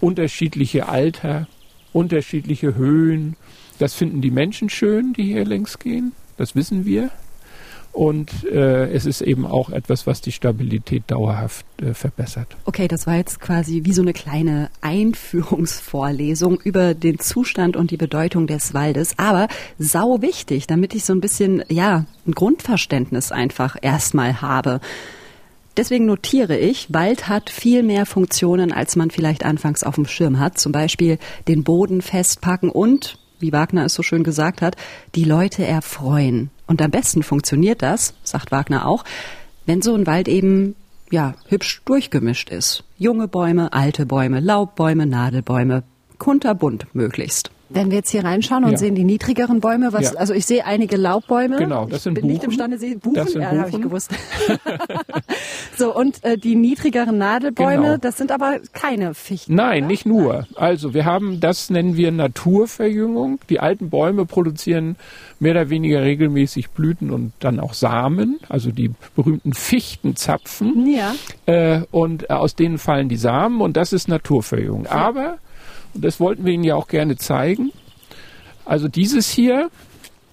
unterschiedliche 0.00 0.88
Alter, 0.88 1.48
unterschiedliche 1.92 2.74
Höhen. 2.76 3.36
Das 3.78 3.94
finden 3.94 4.20
die 4.20 4.30
Menschen 4.30 4.68
schön, 4.70 5.12
die 5.12 5.24
hier 5.24 5.44
längs 5.44 5.78
gehen. 5.78 6.12
Das 6.36 6.54
wissen 6.54 6.84
wir. 6.84 7.10
Und 7.94 8.44
äh, 8.44 8.90
es 8.92 9.06
ist 9.06 9.20
eben 9.20 9.46
auch 9.46 9.70
etwas, 9.70 10.04
was 10.04 10.20
die 10.20 10.32
Stabilität 10.32 11.04
dauerhaft 11.06 11.64
äh, 11.80 11.94
verbessert. 11.94 12.48
Okay, 12.64 12.88
das 12.88 13.06
war 13.06 13.14
jetzt 13.14 13.40
quasi 13.40 13.82
wie 13.84 13.92
so 13.92 14.02
eine 14.02 14.12
kleine 14.12 14.68
Einführungsvorlesung 14.80 16.60
über 16.60 16.94
den 16.94 17.20
Zustand 17.20 17.76
und 17.76 17.92
die 17.92 17.96
Bedeutung 17.96 18.48
des 18.48 18.74
Waldes. 18.74 19.14
Aber 19.16 19.46
sau 19.78 20.20
wichtig, 20.22 20.66
damit 20.66 20.92
ich 20.92 21.04
so 21.04 21.12
ein 21.12 21.20
bisschen, 21.20 21.62
ja, 21.68 22.06
ein 22.26 22.32
Grundverständnis 22.32 23.30
einfach 23.30 23.76
erstmal 23.80 24.42
habe. 24.42 24.80
Deswegen 25.76 26.06
notiere 26.06 26.56
ich, 26.56 26.92
Wald 26.92 27.28
hat 27.28 27.48
viel 27.48 27.84
mehr 27.84 28.06
Funktionen, 28.06 28.72
als 28.72 28.96
man 28.96 29.12
vielleicht 29.12 29.44
anfangs 29.44 29.84
auf 29.84 29.94
dem 29.94 30.06
Schirm 30.06 30.40
hat. 30.40 30.58
Zum 30.58 30.72
Beispiel 30.72 31.18
den 31.46 31.62
Boden 31.62 32.02
festpacken 32.02 32.70
und, 32.70 33.18
wie 33.44 33.52
Wagner 33.52 33.84
es 33.84 33.92
so 33.92 34.02
schön 34.02 34.24
gesagt 34.24 34.62
hat, 34.62 34.76
die 35.14 35.24
Leute 35.24 35.66
erfreuen. 35.66 36.48
Und 36.66 36.80
am 36.80 36.90
besten 36.90 37.22
funktioniert 37.22 37.82
das, 37.82 38.14
sagt 38.24 38.50
Wagner 38.50 38.88
auch, 38.88 39.04
wenn 39.66 39.82
so 39.82 39.94
ein 39.94 40.06
Wald 40.06 40.28
eben 40.28 40.74
ja 41.10 41.34
hübsch 41.48 41.82
durchgemischt 41.84 42.48
ist. 42.48 42.84
Junge 42.96 43.28
Bäume, 43.28 43.72
alte 43.74 44.06
Bäume, 44.06 44.40
Laubbäume, 44.40 45.04
Nadelbäume, 45.06 45.82
kunterbunt 46.18 46.86
möglichst. 46.94 47.50
Wenn 47.74 47.90
wir 47.90 47.98
jetzt 47.98 48.10
hier 48.10 48.24
reinschauen 48.24 48.64
und 48.64 48.70
Ja. 48.72 48.78
sehen 48.78 48.94
die 48.94 49.04
niedrigeren 49.04 49.60
Bäume, 49.60 49.92
was, 49.92 50.12
Ja. 50.12 50.18
also 50.20 50.32
ich 50.32 50.46
sehe 50.46 50.64
einige 50.64 50.96
Laubbäume. 50.96 51.56
Genau, 51.56 51.84
das 51.86 51.98
ich 51.98 52.02
sind 52.04 52.14
bin 52.14 52.26
nicht 52.26 52.36
Buchen. 52.40 52.50
imstande, 52.50 52.78
sie 52.78 52.94
Buchen, 52.94 53.14
Das 53.14 53.32
sind 53.32 53.42
ja, 53.42 53.50
habe 53.50 53.68
ich 53.70 53.80
gewusst. 53.82 54.10
so 55.76 55.94
und 55.94 56.22
äh, 56.24 56.38
die 56.38 56.54
niedrigeren 56.54 57.18
Nadelbäume, 57.18 57.82
Genau. 57.82 57.96
das 57.96 58.16
sind 58.16 58.30
aber 58.32 58.60
keine 58.72 59.14
Fichten. 59.14 59.54
Nein, 59.54 59.84
oder? 59.84 59.86
nicht 59.88 60.06
nur. 60.06 60.46
Also 60.54 60.94
wir 60.94 61.04
haben, 61.04 61.40
das 61.40 61.70
nennen 61.70 61.96
wir 61.96 62.12
Naturverjüngung. 62.12 63.40
Die 63.50 63.60
alten 63.60 63.90
Bäume 63.90 64.24
produzieren 64.26 64.96
mehr 65.40 65.52
oder 65.52 65.68
weniger 65.70 66.02
regelmäßig 66.02 66.70
Blüten 66.70 67.10
und 67.10 67.32
dann 67.40 67.60
auch 67.60 67.74
Samen, 67.74 68.38
also 68.48 68.70
die 68.70 68.92
berühmten 69.16 69.52
Fichtenzapfen. 69.52 70.86
Ja. 70.86 71.14
Äh, 71.46 71.82
und 71.90 72.30
äh, 72.30 72.34
aus 72.34 72.54
denen 72.54 72.78
fallen 72.78 73.08
die 73.08 73.16
Samen 73.16 73.60
und 73.60 73.76
das 73.76 73.92
ist 73.92 74.08
Naturverjüngung. 74.08 74.86
Aber, 74.86 75.38
und 75.94 76.04
das 76.04 76.20
wollten 76.20 76.44
wir 76.44 76.52
Ihnen 76.52 76.64
ja 76.64 76.74
auch 76.74 76.88
gerne 76.88 77.16
zeigen, 77.16 77.72
also 78.64 78.88
dieses 78.88 79.30
hier 79.30 79.70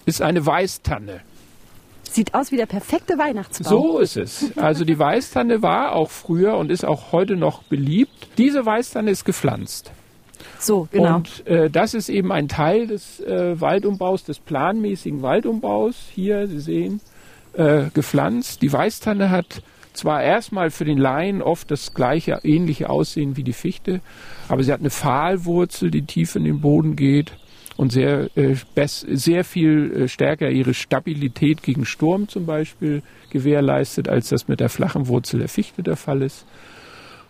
ist 0.06 0.22
eine 0.22 0.46
Weißtanne. 0.46 1.22
Sieht 2.04 2.34
aus 2.34 2.52
wie 2.52 2.58
der 2.58 2.66
perfekte 2.66 3.18
Weihnachtsbaum. 3.18 3.70
So 3.70 4.00
ist 4.00 4.18
es. 4.18 4.58
Also 4.58 4.84
die 4.84 5.00
Weißtanne 5.00 5.62
war 5.62 5.94
auch 5.94 6.10
früher 6.10 6.58
und 6.58 6.70
ist 6.70 6.84
auch 6.84 7.14
heute 7.14 7.38
noch 7.38 7.64
beliebt. 7.64 8.28
Diese 8.38 8.66
Weißtanne 8.66 9.12
ist 9.12 9.24
gepflanzt. 9.24 9.92
So, 10.60 10.88
genau. 10.92 11.18
Und 11.18 11.48
äh, 11.48 11.70
das 11.70 11.94
ist 11.94 12.10
eben 12.10 12.32
ein 12.32 12.48
Teil 12.48 12.88
des 12.88 13.20
äh, 13.22 13.60
Waldumbaus, 13.60 14.24
des 14.24 14.40
planmäßigen 14.40 15.22
Waldumbaus. 15.22 15.96
Hier, 16.14 16.48
Sie 16.48 16.60
sehen, 16.60 17.00
äh, 17.54 17.86
gepflanzt. 17.94 18.62
Die 18.62 18.72
Weißtanne 18.72 19.30
hat 19.30 19.62
zwar 19.94 20.24
erstmal 20.24 20.72
für 20.72 20.86
den 20.86 20.98
Laien 20.98 21.42
oft 21.42 21.70
das 21.72 21.94
gleiche, 21.94 22.40
ähnliche 22.44 22.90
Aussehen 22.90 23.38
wie 23.38 23.44
die 23.44 23.54
Fichte, 23.54 24.02
aber 24.48 24.64
sie 24.64 24.72
hat 24.72 24.80
eine 24.80 24.90
Pfahlwurzel, 24.90 25.92
die 25.92 26.04
tief 26.04 26.36
in 26.36 26.44
den 26.44 26.62
Boden 26.62 26.96
geht 26.96 27.34
und 27.78 27.92
sehr, 27.92 28.30
äh, 28.38 28.56
sehr 28.86 29.44
viel 29.44 29.92
äh, 29.92 30.08
stärker 30.08 30.50
ihre 30.50 30.74
Stabilität 30.74 31.64
gegen 31.64 31.86
Sturm 31.86 32.28
zum 32.28 32.46
Beispiel 32.46 33.02
gewährleistet, 33.30 34.08
als 34.08 34.30
das 34.30 34.48
mit 34.48 34.60
der 34.60 34.70
flachen 34.70 35.08
Wurzel 35.08 35.40
der 35.40 35.50
Fichte 35.50 35.84
der 35.84 35.96
Fall 35.96 36.22
ist. 36.22 36.46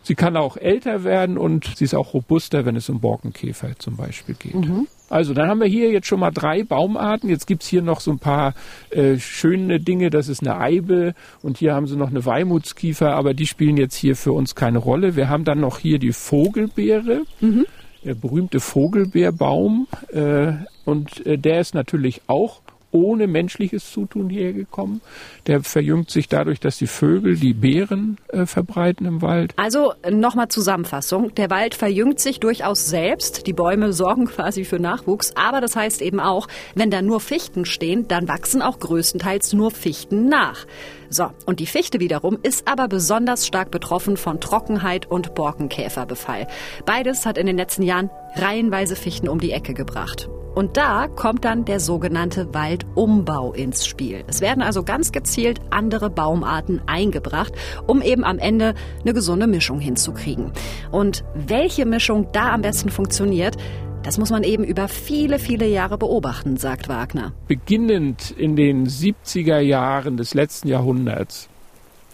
Sie 0.04 0.16
kann 0.16 0.36
auch 0.36 0.58
älter 0.58 1.04
werden 1.04 1.38
und 1.38 1.74
sie 1.76 1.84
ist 1.84 1.94
auch 1.94 2.14
robuster, 2.14 2.66
wenn 2.66 2.76
es 2.76 2.90
um 2.90 3.00
Borkenkäfer 3.00 3.78
zum 3.78 3.98
Beispiel 3.98 4.36
geht. 4.36 4.56
Mhm. 4.56 4.88
Also 5.10 5.34
dann 5.34 5.50
haben 5.50 5.60
wir 5.60 5.68
hier 5.68 5.92
jetzt 5.92 6.08
schon 6.08 6.22
mal 6.22 6.32
drei 6.32 6.64
Baumarten. 6.64 7.30
Jetzt 7.30 7.46
gibt's 7.46 7.68
hier 7.68 7.82
noch 7.82 8.00
so 8.00 8.12
ein 8.12 8.20
paar 8.20 8.54
äh, 8.92 9.18
schöne 9.18 9.80
Dinge. 9.80 10.10
Das 10.10 10.30
ist 10.30 10.42
eine 10.42 10.58
Eibe 10.58 11.14
und 11.44 11.58
hier 11.58 11.76
haben 11.76 11.86
sie 11.86 11.98
noch 11.98 12.10
eine 12.10 12.26
Weimutskiefer, 12.26 13.14
aber 13.14 13.34
die 13.34 13.46
spielen 13.46 13.76
jetzt 13.78 13.96
hier 13.96 14.16
für 14.16 14.32
uns 14.32 14.56
keine 14.56 14.78
Rolle. 14.78 15.16
Wir 15.18 15.28
haben 15.28 15.44
dann 15.44 15.60
noch 15.60 15.80
hier 15.80 16.00
die 16.00 16.14
Vogelbeere. 16.14 17.24
Mhm. 17.42 17.66
Der 18.04 18.16
berühmte 18.16 18.60
Vogelbeerbaum. 18.60 19.88
Äh, 20.14 20.54
und 20.86 21.26
äh, 21.26 21.38
der 21.38 21.60
ist 21.60 21.76
natürlich 21.76 22.22
auch 22.28 22.62
ohne 22.92 23.28
menschliches 23.28 23.92
Zutun 23.92 24.30
hierher 24.30 24.54
gekommen. 24.54 25.02
Der 25.48 25.64
verjüngt 25.64 26.10
sich 26.10 26.28
dadurch, 26.28 26.60
dass 26.60 26.78
die 26.78 26.88
Vögel 26.88 27.38
die 27.38 27.54
Beeren 27.54 28.18
äh, 28.30 28.46
verbreiten 28.46 29.06
im 29.06 29.22
Wald. 29.22 29.54
Also 29.56 29.94
nochmal 30.10 30.50
Zusammenfassung. 30.50 31.34
Der 31.36 31.50
Wald 31.50 31.76
verjüngt 31.76 32.20
sich 32.20 32.40
durchaus 32.40 32.88
selbst. 32.88 33.48
Die 33.48 33.54
Bäume 33.54 33.94
sorgen 33.94 34.26
quasi 34.26 34.66
für 34.66 34.80
Nachwuchs. 34.80 35.34
Aber 35.36 35.62
das 35.62 35.76
heißt 35.76 36.02
eben 36.02 36.20
auch, 36.20 36.48
wenn 36.76 36.92
da 36.92 37.02
nur 37.02 37.20
Fichten 37.20 37.66
stehen, 37.66 38.08
dann 38.08 38.28
wachsen 38.28 38.62
auch 38.62 38.80
größtenteils 38.80 39.54
nur 39.54 39.72
Fichten 39.72 40.28
nach. 40.28 40.66
So, 41.10 41.30
und 41.46 41.60
die 41.60 41.66
Fichte 41.66 42.00
wiederum 42.00 42.38
ist 42.42 42.70
aber 42.70 42.88
besonders 42.88 43.46
stark 43.46 43.70
betroffen 43.70 44.16
von 44.16 44.40
Trockenheit 44.40 45.06
und 45.06 45.36
Borkenkäferbefall. 45.36 46.48
Beides 46.86 47.26
hat 47.26 47.38
in 47.38 47.48
den 47.48 47.58
letzten 47.58 47.84
Jahren 47.84 48.10
reihenweise 48.36 48.96
Fichten 48.96 49.28
um 49.28 49.40
die 49.40 49.52
Ecke 49.52 49.74
gebracht. 49.74 50.30
Und 50.54 50.76
da 50.76 51.08
kommt 51.08 51.46
dann 51.46 51.64
der 51.66 51.80
sogenannte 51.80 52.54
Waldumbau 52.54 53.54
ins 53.54 53.86
Spiel. 53.86 54.24
Es 54.28 54.42
werden 54.42 54.62
also 54.62 54.84
ganz 54.84 55.12
gezielt 55.12 55.62
andere 55.70 56.10
Baumarten 56.10 56.82
eingebracht, 56.88 57.54
um 57.88 58.02
eben 58.02 58.24
am 58.24 58.38
Ende 58.38 58.74
eine 59.02 59.14
gesunde 59.14 59.48
Mischung 59.48 59.80
hinzukriegen. 59.80 60.52
Und 60.92 61.24
welche 61.34 61.86
Mischung 61.86 62.28
da 62.34 62.52
am 62.52 62.62
besten 62.62 62.90
funktioniert, 62.90 63.56
das 64.04 64.18
muss 64.18 64.32
man 64.32 64.44
eben 64.44 64.64
über 64.64 64.88
viele, 64.88 65.38
viele 65.38 65.68
Jahre 65.68 65.98
beobachten, 65.98 66.58
sagt 66.58 66.90
Wagner. 66.90 67.34
Beginnend 67.48 68.32
in 68.32 68.56
den 68.56 68.88
70er 68.88 69.60
Jahren 69.60 70.18
des 70.18 70.34
letzten 70.34 70.68
Jahrhunderts 70.68 71.51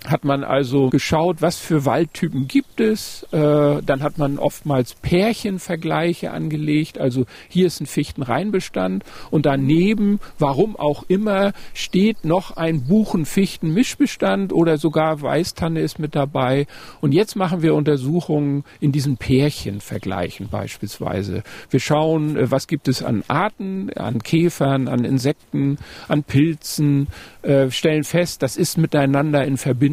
hat 0.06 0.24
man 0.24 0.44
also 0.44 0.90
geschaut, 0.90 1.42
was 1.42 1.58
für 1.58 1.86
Waldtypen 1.86 2.48
gibt 2.48 2.80
es. 2.80 3.24
Äh, 3.32 3.82
dann 3.84 4.04
hat 4.04 4.18
man 4.18 4.40
oftmals 4.40 4.94
Pärchenvergleiche 4.96 6.32
angelegt. 6.32 7.00
Also 7.00 7.26
hier 7.50 7.68
ist 7.68 7.82
ein 7.82 7.88
Fichtenreinbestand 7.88 9.04
und 9.32 9.46
daneben, 9.46 10.20
warum 10.40 10.76
auch 10.76 11.04
immer, 11.08 11.54
steht 11.74 12.26
noch 12.26 12.56
ein 12.56 12.84
Buchen-Fichten-Mischbestand 12.84 14.54
oder 14.54 14.78
sogar 14.78 15.22
Weißtanne 15.22 15.80
ist 15.80 16.00
mit 16.00 16.16
dabei. 16.16 16.68
Und 17.02 17.14
jetzt 17.14 17.36
machen 17.36 17.62
wir 17.62 17.74
Untersuchungen 17.74 18.64
in 18.80 18.92
diesen 18.92 19.18
Pärchenvergleichen 19.18 20.50
beispielsweise. 20.50 21.44
Wir 21.70 21.80
schauen, 21.80 22.38
äh, 22.38 22.52
was 22.52 22.68
gibt 22.68 22.88
es 22.88 23.04
an 23.04 23.24
Arten, 23.28 23.90
an 23.94 24.22
Käfern, 24.22 24.88
an 24.88 25.04
Insekten, 25.04 25.78
an 26.08 26.24
Pilzen, 26.24 27.08
äh, 27.42 27.72
stellen 27.72 28.04
fest, 28.04 28.42
das 28.42 28.58
ist 28.58 28.78
miteinander 28.78 29.44
in 29.46 29.58
Verbindung. 29.58 29.87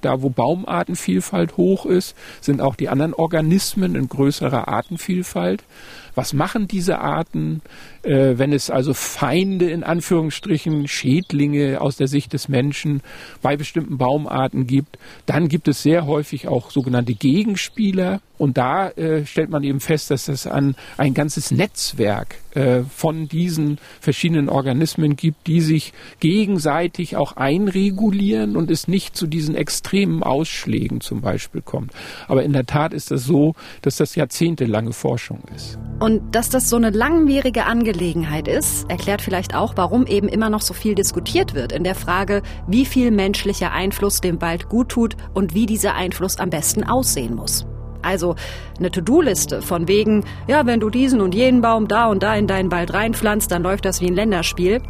Da, 0.00 0.22
wo 0.22 0.30
Baumartenvielfalt 0.30 1.56
hoch 1.56 1.86
ist, 1.86 2.16
sind 2.40 2.60
auch 2.60 2.76
die 2.76 2.88
anderen 2.88 3.14
Organismen 3.14 3.94
in 3.94 4.08
größerer 4.08 4.68
Artenvielfalt. 4.68 5.64
Was 6.14 6.32
machen 6.32 6.68
diese 6.68 6.98
Arten, 6.98 7.62
äh, 8.02 8.34
wenn 8.36 8.52
es 8.52 8.70
also 8.70 8.94
Feinde 8.94 9.70
in 9.70 9.84
Anführungsstrichen, 9.84 10.88
Schädlinge 10.88 11.80
aus 11.80 11.96
der 11.96 12.08
Sicht 12.08 12.32
des 12.32 12.48
Menschen 12.48 13.02
bei 13.42 13.56
bestimmten 13.56 13.98
Baumarten 13.98 14.66
gibt? 14.66 14.98
Dann 15.26 15.48
gibt 15.48 15.68
es 15.68 15.82
sehr 15.82 16.06
häufig 16.06 16.48
auch 16.48 16.70
sogenannte 16.70 17.14
Gegenspieler. 17.14 18.20
Und 18.38 18.56
da 18.56 18.88
äh, 18.88 19.26
stellt 19.26 19.50
man 19.50 19.62
eben 19.64 19.80
fest, 19.80 20.10
dass 20.10 20.28
es 20.28 20.46
an 20.46 20.74
ein 20.96 21.12
ganzes 21.12 21.50
Netzwerk 21.50 22.36
äh, 22.54 22.84
von 22.84 23.28
diesen 23.28 23.78
verschiedenen 24.00 24.48
Organismen 24.48 25.14
gibt, 25.14 25.46
die 25.46 25.60
sich 25.60 25.92
gegenseitig 26.20 27.16
auch 27.16 27.36
einregulieren 27.36 28.56
und 28.56 28.70
es 28.70 28.88
nicht 28.88 29.14
zu 29.14 29.26
diesen 29.26 29.54
extremen 29.54 30.22
Ausschlägen 30.22 31.02
zum 31.02 31.20
Beispiel 31.20 31.60
kommt. 31.60 31.92
Aber 32.28 32.42
in 32.42 32.54
der 32.54 32.64
Tat 32.64 32.94
ist 32.94 33.10
das 33.10 33.24
so, 33.24 33.54
dass 33.82 33.96
das 33.96 34.14
jahrzehntelange 34.14 34.94
Forschung 34.94 35.42
ist. 35.54 35.78
Und 36.00 36.34
dass 36.34 36.48
das 36.48 36.70
so 36.70 36.76
eine 36.76 36.88
langwierige 36.88 37.66
Angelegenheit 37.66 38.48
ist, 38.48 38.90
erklärt 38.90 39.20
vielleicht 39.20 39.54
auch, 39.54 39.74
warum 39.76 40.06
eben 40.06 40.28
immer 40.28 40.48
noch 40.48 40.62
so 40.62 40.72
viel 40.72 40.94
diskutiert 40.94 41.54
wird 41.54 41.72
in 41.72 41.84
der 41.84 41.94
Frage, 41.94 42.42
wie 42.66 42.86
viel 42.86 43.10
menschlicher 43.10 43.72
Einfluss 43.72 44.22
dem 44.22 44.40
Wald 44.40 44.70
gut 44.70 44.88
tut 44.88 45.16
und 45.34 45.54
wie 45.54 45.66
dieser 45.66 45.94
Einfluss 45.94 46.38
am 46.38 46.48
besten 46.48 46.84
aussehen 46.84 47.34
muss. 47.34 47.66
Also 48.00 48.34
eine 48.78 48.90
To-Do-Liste 48.90 49.60
von 49.60 49.88
wegen, 49.88 50.24
ja, 50.48 50.64
wenn 50.64 50.80
du 50.80 50.88
diesen 50.88 51.20
und 51.20 51.34
jenen 51.34 51.60
Baum 51.60 51.86
da 51.86 52.06
und 52.06 52.22
da 52.22 52.34
in 52.34 52.46
deinen 52.46 52.72
Wald 52.72 52.94
reinpflanzt, 52.94 53.50
dann 53.52 53.62
läuft 53.62 53.84
das 53.84 54.00
wie 54.00 54.06
ein 54.06 54.14
Länderspiel. 54.14 54.80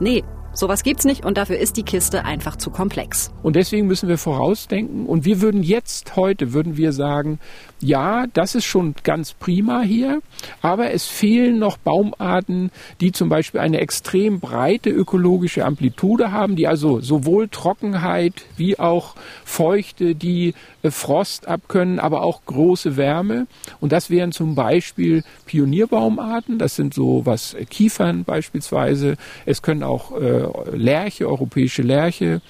Nee, 0.00 0.24
Sowas 0.58 0.82
gibt's 0.82 1.04
nicht 1.04 1.26
und 1.26 1.36
dafür 1.36 1.58
ist 1.58 1.76
die 1.76 1.82
Kiste 1.82 2.24
einfach 2.24 2.56
zu 2.56 2.70
komplex. 2.70 3.30
Und 3.42 3.56
deswegen 3.56 3.86
müssen 3.86 4.08
wir 4.08 4.16
vorausdenken 4.16 5.04
und 5.04 5.26
wir 5.26 5.42
würden 5.42 5.62
jetzt 5.62 6.16
heute 6.16 6.54
würden 6.54 6.78
wir 6.78 6.94
sagen, 6.94 7.40
ja, 7.78 8.26
das 8.32 8.54
ist 8.54 8.64
schon 8.64 8.94
ganz 9.04 9.34
prima 9.34 9.82
hier, 9.82 10.22
aber 10.62 10.92
es 10.92 11.04
fehlen 11.04 11.58
noch 11.58 11.76
Baumarten, 11.76 12.70
die 13.02 13.12
zum 13.12 13.28
Beispiel 13.28 13.60
eine 13.60 13.80
extrem 13.80 14.40
breite 14.40 14.88
ökologische 14.88 15.62
Amplitude 15.62 16.32
haben, 16.32 16.56
die 16.56 16.66
also 16.66 17.00
sowohl 17.00 17.48
Trockenheit 17.48 18.46
wie 18.56 18.78
auch 18.78 19.14
Feuchte, 19.44 20.14
die 20.14 20.54
äh, 20.82 20.90
Frost 20.90 21.48
abkönnen, 21.48 21.98
aber 21.98 22.22
auch 22.22 22.46
große 22.46 22.96
Wärme. 22.96 23.46
Und 23.80 23.92
das 23.92 24.08
wären 24.08 24.32
zum 24.32 24.54
Beispiel 24.54 25.22
Pionierbaumarten, 25.44 26.58
das 26.58 26.76
sind 26.76 26.94
so 26.94 27.26
was 27.26 27.52
äh, 27.52 27.66
Kiefern 27.66 28.24
beispielsweise. 28.24 29.16
Es 29.44 29.60
können 29.60 29.82
auch 29.82 30.18
äh, 30.18 30.45
Lärche, 30.72 31.28
europäische 31.28 31.82
Lärche 31.82 32.40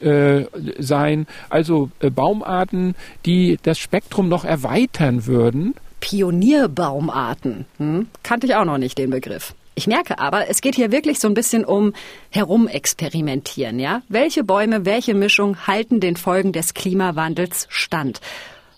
äh, 0.00 0.44
sein. 0.78 1.26
Also 1.48 1.90
äh, 2.00 2.10
Baumarten, 2.10 2.94
die 3.24 3.58
das 3.62 3.78
Spektrum 3.78 4.28
noch 4.28 4.44
erweitern 4.44 5.26
würden. 5.26 5.74
Pionierbaumarten. 6.00 7.64
Hm? 7.78 8.08
Kannte 8.22 8.46
ich 8.46 8.54
auch 8.54 8.64
noch 8.64 8.78
nicht 8.78 8.98
den 8.98 9.10
Begriff. 9.10 9.54
Ich 9.74 9.86
merke 9.86 10.18
aber, 10.18 10.48
es 10.48 10.62
geht 10.62 10.74
hier 10.74 10.90
wirklich 10.90 11.20
so 11.20 11.28
ein 11.28 11.34
bisschen 11.34 11.64
um 11.64 11.92
herumexperimentieren, 12.30 13.78
ja? 13.78 14.00
Welche 14.08 14.42
Bäume, 14.42 14.86
welche 14.86 15.12
Mischung 15.12 15.66
halten 15.66 16.00
den 16.00 16.16
Folgen 16.16 16.52
des 16.52 16.72
Klimawandels 16.72 17.66
stand? 17.68 18.22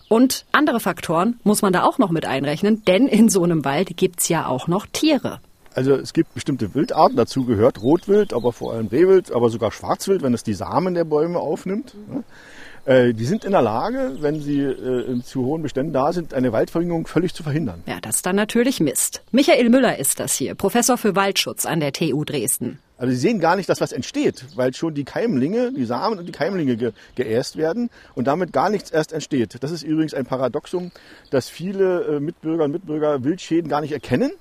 Und 0.09 0.45
andere 0.51 0.81
Faktoren 0.81 1.39
muss 1.43 1.61
man 1.61 1.71
da 1.71 1.83
auch 1.83 1.99
noch 1.99 2.09
mit 2.09 2.25
einrechnen, 2.25 2.83
denn 2.83 3.07
in 3.07 3.29
so 3.29 3.43
einem 3.43 3.63
Wald 3.63 3.95
gibt's 3.95 4.27
ja 4.27 4.47
auch 4.47 4.67
noch 4.67 4.87
Tiere. 4.87 5.39
Also 5.75 5.95
es 5.95 6.13
gibt 6.13 6.33
bestimmte 6.33 6.73
Wildarten, 6.73 7.15
dazu 7.15 7.45
gehört 7.45 7.81
Rotwild, 7.81 8.33
aber 8.33 8.51
vor 8.51 8.73
allem 8.73 8.87
Rehwild, 8.87 9.31
aber 9.31 9.49
sogar 9.49 9.71
Schwarzwild, 9.71 10.21
wenn 10.23 10.33
es 10.33 10.43
die 10.43 10.53
Samen 10.53 10.93
der 10.93 11.03
Bäume 11.03 11.39
aufnimmt. 11.39 11.93
Mhm. 11.93 12.23
Äh, 12.85 13.13
die 13.13 13.25
sind 13.25 13.45
in 13.45 13.51
der 13.51 13.61
Lage, 13.61 14.17
wenn 14.19 14.41
sie 14.41 14.61
äh, 14.61 15.11
in 15.11 15.23
zu 15.23 15.45
hohen 15.45 15.61
Beständen 15.61 15.93
da 15.93 16.11
sind, 16.11 16.33
eine 16.33 16.51
Waldverringerung 16.51 17.07
völlig 17.07 17.33
zu 17.33 17.43
verhindern. 17.43 17.83
Ja, 17.85 17.99
das 18.01 18.17
ist 18.17 18.25
dann 18.25 18.35
natürlich 18.35 18.79
Mist. 18.79 19.21
Michael 19.31 19.69
Müller 19.69 19.99
ist 19.99 20.19
das 20.19 20.33
hier, 20.33 20.55
Professor 20.55 20.97
für 20.97 21.15
Waldschutz 21.15 21.65
an 21.65 21.81
der 21.81 21.93
TU 21.93 22.23
Dresden. 22.23 22.79
Also 22.97 23.13
Sie 23.13 23.19
sehen 23.19 23.39
gar 23.39 23.55
nicht, 23.55 23.69
dass 23.69 23.79
was 23.79 23.93
entsteht, 23.93 24.43
weil 24.55 24.73
schon 24.73 24.93
die 24.93 25.05
Keimlinge, 25.05 25.71
die 25.71 25.85
Samen 25.85 26.19
und 26.19 26.25
die 26.25 26.33
Keimlinge 26.33 26.75
ge 26.75 26.91
geäst 27.15 27.55
werden 27.55 27.89
und 28.15 28.27
damit 28.27 28.51
gar 28.51 28.69
nichts 28.69 28.91
erst 28.91 29.13
entsteht. 29.13 29.57
Das 29.61 29.71
ist 29.71 29.83
übrigens 29.83 30.13
ein 30.13 30.25
Paradoxum, 30.25 30.91
dass 31.29 31.47
viele 31.47 32.17
äh, 32.17 32.19
Mitbürger 32.19 32.65
und 32.65 32.71
Mitbürger 32.71 33.23
Wildschäden 33.23 33.69
gar 33.69 33.81
nicht 33.81 33.93
erkennen 33.93 34.31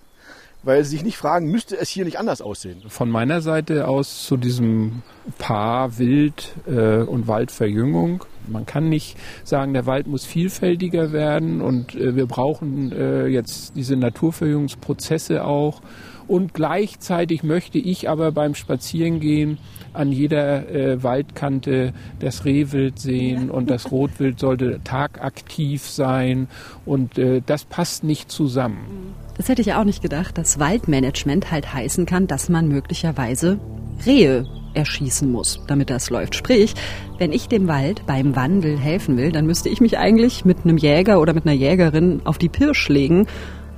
weil 0.69 0.85
sie 0.85 0.91
sich 0.91 1.03
nicht 1.03 1.17
fragen, 1.17 1.51
müsste 1.51 1.79
es 1.79 1.89
hier 1.89 2.05
nicht 2.05 2.19
anders 2.19 2.43
aussehen? 2.43 2.83
Von 2.89 3.09
meiner 3.09 3.41
Seite 3.41 3.89
aus 3.89 4.27
zu 4.27 4.37
diesem 4.37 5.03
Paar 5.39 5.99
Wild- 5.99 6.53
äh, 6.67 6.99
und 6.99 7.27
Waldverjüngung. 7.27 8.25
Man 8.47 8.67
kann 8.67 8.91
nicht 8.91 9.17
sagen, 9.45 9.73
der 9.73 9.87
Wald 9.87 10.07
muss 10.07 10.27
vielfältiger 10.27 11.11
werden 11.11 11.63
und 11.63 11.95
äh, 11.95 12.15
wir 12.17 12.27
brauchen 12.27 12.93
äh, 12.93 13.29
jetzt 13.29 13.77
diese 13.77 13.97
Naturverjüngungsprozesse 13.97 15.43
auch. 15.43 15.81
Und 16.27 16.53
gleichzeitig 16.53 17.43
möchte 17.43 17.79
ich 17.79 18.11
aber 18.11 18.31
beim 18.33 18.55
Spazierengehen 18.55 19.57
an 19.95 20.13
jeder 20.13 20.69
äh, 20.69 21.03
Waldkante 21.03 21.95
das 22.21 22.45
Rehwild 22.45 22.99
sehen 22.99 23.51
und 23.51 23.71
das 23.71 23.91
Rotwild 23.91 24.39
sollte 24.39 24.81
tagaktiv 24.85 25.89
sein 25.89 26.47
und 26.85 27.17
äh, 27.17 27.41
das 27.45 27.65
passt 27.65 28.05
nicht 28.05 28.31
zusammen. 28.31 29.15
Das 29.39 29.49
hätte 29.49 29.63
ich 29.63 29.69
ja 29.69 29.81
auch 29.81 29.85
nicht 29.85 30.03
gedacht, 30.03 30.37
dass 30.37 30.59
Waldmanagement 30.59 31.53
halt 31.53 31.73
heißen 31.73 32.07
kann, 32.07 32.27
dass 32.27 32.49
man 32.49 32.69
möglicherweise 32.69 33.59
Rehe 34.05 34.45
erschießen 34.75 35.31
muss, 35.31 35.63
damit 35.69 35.91
das 35.91 36.11
läuft. 36.11 36.35
Sprich, 36.35 36.75
wenn 37.19 37.33
ich 37.33 37.49
dem 37.49 37.69
Wald 37.69 38.05
beim 38.05 38.35
Wandel 38.35 38.77
helfen 38.77 39.17
will, 39.17 39.31
dann 39.31 39.47
müsste 39.47 39.69
ich 39.69 39.81
mich 39.81 39.97
eigentlich 39.97 40.45
mit 40.45 40.59
einem 40.65 40.77
Jäger 40.77 41.21
oder 41.21 41.35
mit 41.35 41.47
einer 41.47 41.55
Jägerin 41.55 42.21
auf 42.25 42.37
die 42.39 42.49
Pirsch 42.49 42.89
legen 42.89 43.29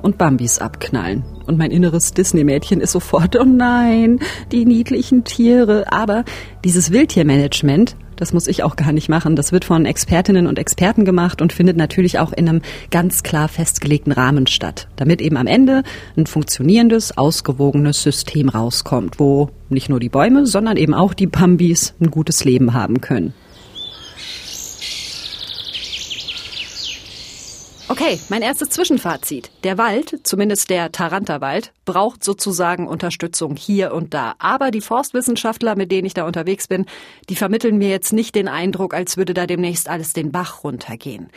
und 0.00 0.16
Bambis 0.16 0.58
abknallen. 0.58 1.24
Und 1.46 1.58
mein 1.58 1.70
inneres 1.70 2.14
Disney-Mädchen 2.14 2.80
ist 2.80 2.92
sofort, 2.92 3.36
oh 3.38 3.44
nein, 3.44 4.20
die 4.52 4.64
niedlichen 4.64 5.24
Tiere. 5.24 5.92
Aber 5.92 6.24
dieses 6.64 6.90
Wildtiermanagement, 6.90 7.96
Das 8.20 8.34
muss 8.34 8.46
ich 8.46 8.62
auch 8.62 8.76
gar 8.76 8.92
nicht 8.92 9.08
machen. 9.08 9.34
Das 9.34 9.50
wird 9.50 9.64
von 9.64 9.86
Expertinnen 9.86 10.46
und 10.46 10.58
Experten 10.58 11.06
gemacht 11.06 11.40
und 11.40 11.54
findet 11.54 11.78
natürlich 11.78 12.18
auch 12.18 12.34
in 12.34 12.48
einem 12.48 12.60
ganz 12.90 13.22
klar 13.22 13.48
festgelegten 13.48 14.12
Rahmen 14.12 14.46
statt, 14.46 14.88
damit 14.96 15.22
eben 15.22 15.38
am 15.38 15.46
Ende 15.46 15.82
ein 16.18 16.26
funktionierendes, 16.26 17.16
ausgewogenes 17.16 18.02
System 18.02 18.50
rauskommt, 18.50 19.18
wo 19.18 19.48
nicht 19.70 19.88
nur 19.88 20.00
die 20.00 20.10
Bäume, 20.10 20.46
sondern 20.46 20.76
eben 20.76 20.92
auch 20.92 21.14
die 21.14 21.26
Bambis 21.26 21.94
ein 21.98 22.10
gutes 22.10 22.44
Leben 22.44 22.74
haben 22.74 23.00
können. 23.00 23.32
Okay, 27.90 28.20
mein 28.28 28.42
erstes 28.42 28.68
Zwischenfazit. 28.68 29.50
Der 29.64 29.76
Wald, 29.76 30.20
zumindest 30.22 30.70
der 30.70 30.92
Taranterwald, 30.92 31.72
braucht 31.84 32.22
sozusagen 32.22 32.86
Unterstützung 32.86 33.56
hier 33.56 33.92
und 33.92 34.14
da. 34.14 34.34
Aber 34.38 34.70
die 34.70 34.80
Forstwissenschaftler, 34.80 35.74
mit 35.74 35.90
denen 35.90 36.06
ich 36.06 36.14
da 36.14 36.24
unterwegs 36.24 36.68
bin, 36.68 36.86
die 37.28 37.34
vermitteln 37.34 37.78
mir 37.78 37.88
jetzt 37.88 38.12
nicht 38.12 38.36
den 38.36 38.46
Eindruck, 38.46 38.94
als 38.94 39.16
würde 39.16 39.34
da 39.34 39.44
demnächst 39.44 39.88
alles 39.88 40.12
den 40.12 40.30
Bach 40.30 40.62
runtergehen. 40.62 41.30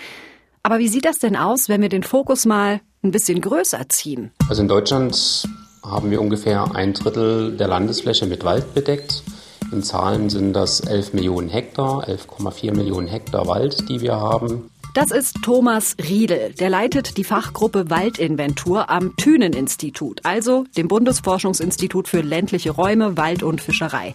Aber 0.61 0.77
wie 0.77 0.89
sieht 0.89 1.05
das 1.05 1.17
denn 1.17 1.35
aus, 1.35 1.69
wenn 1.69 1.81
wir 1.81 1.89
den 1.89 2.03
Fokus 2.03 2.45
mal 2.45 2.81
ein 3.03 3.09
bisschen 3.09 3.41
größer 3.41 3.89
ziehen? 3.89 4.31
Also 4.47 4.61
in 4.61 4.67
Deutschland 4.67 5.47
haben 5.83 6.11
wir 6.11 6.21
ungefähr 6.21 6.75
ein 6.75 6.93
Drittel 6.93 7.57
der 7.57 7.67
Landesfläche 7.67 8.27
mit 8.27 8.43
Wald 8.43 8.75
bedeckt. 8.75 9.23
In 9.71 9.81
Zahlen 9.81 10.29
sind 10.29 10.53
das 10.53 10.81
11 10.81 11.13
Millionen 11.13 11.49
Hektar, 11.49 12.07
11,4 12.07 12.75
Millionen 12.75 13.07
Hektar 13.07 13.47
Wald, 13.47 13.89
die 13.89 14.01
wir 14.01 14.17
haben. 14.17 14.69
Das 14.93 15.09
ist 15.09 15.41
Thomas 15.41 15.95
Riedel. 16.07 16.53
Der 16.59 16.69
leitet 16.69 17.17
die 17.17 17.23
Fachgruppe 17.23 17.89
Waldinventur 17.89 18.91
am 18.91 19.15
Thünen-Institut, 19.15 20.23
also 20.23 20.65
dem 20.77 20.87
Bundesforschungsinstitut 20.87 22.07
für 22.07 22.21
ländliche 22.21 22.69
Räume, 22.69 23.17
Wald 23.17 23.41
und 23.41 23.59
Fischerei. 23.59 24.13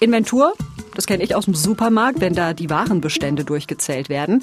Inventur, 0.00 0.52
das 0.94 1.06
kenne 1.06 1.22
ich 1.24 1.34
aus 1.34 1.46
dem 1.46 1.54
Supermarkt, 1.54 2.20
wenn 2.20 2.34
da 2.34 2.52
die 2.52 2.70
Warenbestände 2.70 3.44
durchgezählt 3.44 4.08
werden. 4.08 4.40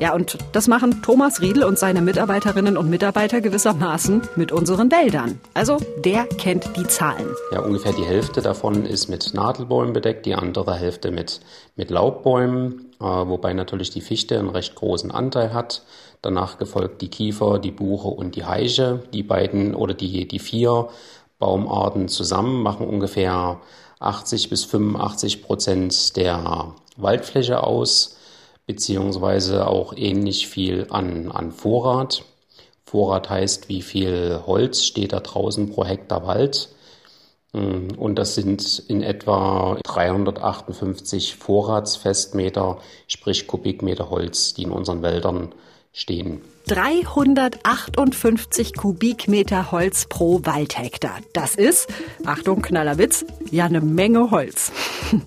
Ja, 0.00 0.14
und 0.14 0.38
das 0.52 0.68
machen 0.68 1.02
Thomas 1.02 1.40
Riedel 1.40 1.64
und 1.64 1.78
seine 1.78 2.02
Mitarbeiterinnen 2.02 2.76
und 2.76 2.90
Mitarbeiter 2.90 3.40
gewissermaßen 3.40 4.22
mit 4.36 4.52
unseren 4.52 4.90
Wäldern. 4.90 5.40
Also 5.54 5.78
der 6.04 6.24
kennt 6.24 6.68
die 6.76 6.86
Zahlen. 6.86 7.26
Ja, 7.52 7.60
ungefähr 7.60 7.92
die 7.92 8.04
Hälfte 8.04 8.42
davon 8.42 8.84
ist 8.84 9.08
mit 9.08 9.32
Nadelbäumen 9.32 9.92
bedeckt, 9.92 10.26
die 10.26 10.34
andere 10.34 10.74
Hälfte 10.74 11.10
mit, 11.10 11.40
mit 11.76 11.90
Laubbäumen, 11.90 12.92
äh, 13.00 13.04
wobei 13.04 13.52
natürlich 13.52 13.90
die 13.90 14.00
Fichte 14.00 14.38
einen 14.38 14.50
recht 14.50 14.74
großen 14.74 15.10
Anteil 15.10 15.54
hat. 15.54 15.82
Danach 16.20 16.58
gefolgt 16.58 17.02
die 17.02 17.08
Kiefer, 17.08 17.58
die 17.58 17.70
Buche 17.70 18.08
und 18.08 18.36
die 18.36 18.44
Eiche. 18.44 19.02
Die 19.12 19.22
beiden 19.22 19.74
oder 19.74 19.94
die, 19.94 20.26
die 20.26 20.38
vier 20.40 20.88
Baumarten 21.38 22.08
zusammen 22.08 22.62
machen 22.62 22.86
ungefähr 22.86 23.60
80 23.98 24.50
bis 24.50 24.64
85 24.64 25.42
Prozent 25.42 26.16
der 26.16 26.74
Waldfläche 26.96 27.62
aus, 27.62 28.16
beziehungsweise 28.66 29.66
auch 29.66 29.94
ähnlich 29.96 30.48
viel 30.48 30.86
an, 30.90 31.30
an 31.30 31.52
Vorrat. 31.52 32.24
Vorrat 32.84 33.30
heißt, 33.30 33.68
wie 33.68 33.82
viel 33.82 34.40
Holz 34.46 34.84
steht 34.84 35.12
da 35.12 35.20
draußen 35.20 35.70
pro 35.70 35.84
Hektar 35.84 36.26
Wald. 36.26 36.68
Mm, 37.52 37.88
und 37.96 38.16
das 38.16 38.34
sind 38.34 38.78
in 38.88 39.02
etwa 39.02 39.78
358 39.84 41.36
Vorratsfestmeter, 41.36 42.78
sprich 43.08 43.46
Kubikmeter 43.46 44.10
Holz, 44.10 44.54
die 44.54 44.64
in 44.64 44.70
unseren 44.70 45.02
Wäldern 45.02 45.54
stehen. 45.96 46.40
358 46.68 48.74
Kubikmeter 48.74 49.72
Holz 49.72 50.06
pro 50.08 50.40
Waldhektar. 50.44 51.20
Das 51.32 51.54
ist, 51.54 51.88
Achtung, 52.24 52.60
Knallerwitz, 52.60 53.24
ja 53.50 53.64
eine 53.64 53.80
Menge 53.80 54.30
Holz. 54.30 54.70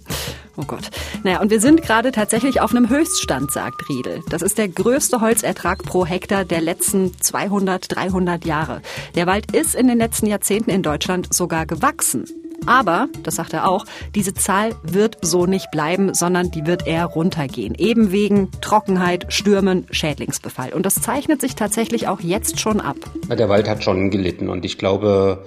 Oh 0.61 0.65
Gott. 0.65 0.89
Naja, 1.23 1.39
und 1.39 1.51
wir 1.51 1.61
sind 1.61 1.83
gerade 1.83 2.11
tatsächlich 2.11 2.59
auf 2.59 2.71
einem 2.71 2.89
Höchststand, 2.89 3.49
sagt 3.49 3.87
Riedel. 3.87 4.21
Das 4.29 4.41
ist 4.41 4.57
der 4.57 4.67
größte 4.67 5.21
Holzertrag 5.21 5.83
pro 5.83 6.05
Hektar 6.05 6.43
der 6.43 6.59
letzten 6.59 7.17
200, 7.17 7.95
300 7.95 8.43
Jahre. 8.43 8.81
Der 9.15 9.25
Wald 9.25 9.53
ist 9.53 9.73
in 9.73 9.87
den 9.87 9.97
letzten 9.97 10.25
Jahrzehnten 10.25 10.69
in 10.69 10.83
Deutschland 10.83 11.33
sogar 11.33 11.65
gewachsen. 11.65 12.25
Aber, 12.65 13.07
das 13.23 13.35
sagt 13.35 13.53
er 13.53 13.67
auch, 13.67 13.85
diese 14.15 14.33
Zahl 14.33 14.75
wird 14.83 15.17
so 15.21 15.45
nicht 15.45 15.71
bleiben, 15.71 16.13
sondern 16.13 16.51
die 16.51 16.65
wird 16.65 16.87
eher 16.87 17.05
runtergehen. 17.05 17.75
Eben 17.75 18.11
wegen 18.11 18.51
Trockenheit, 18.61 19.25
Stürmen, 19.33 19.85
Schädlingsbefall. 19.91 20.73
Und 20.73 20.85
das 20.85 20.95
zeichnet 20.95 21.41
sich 21.41 21.55
tatsächlich 21.55 22.07
auch 22.07 22.21
jetzt 22.21 22.59
schon 22.59 22.81
ab. 22.81 22.97
Der 23.29 23.49
Wald 23.49 23.69
hat 23.69 23.83
schon 23.83 24.09
gelitten 24.11 24.49
und 24.49 24.65
ich 24.65 24.77
glaube, 24.77 25.45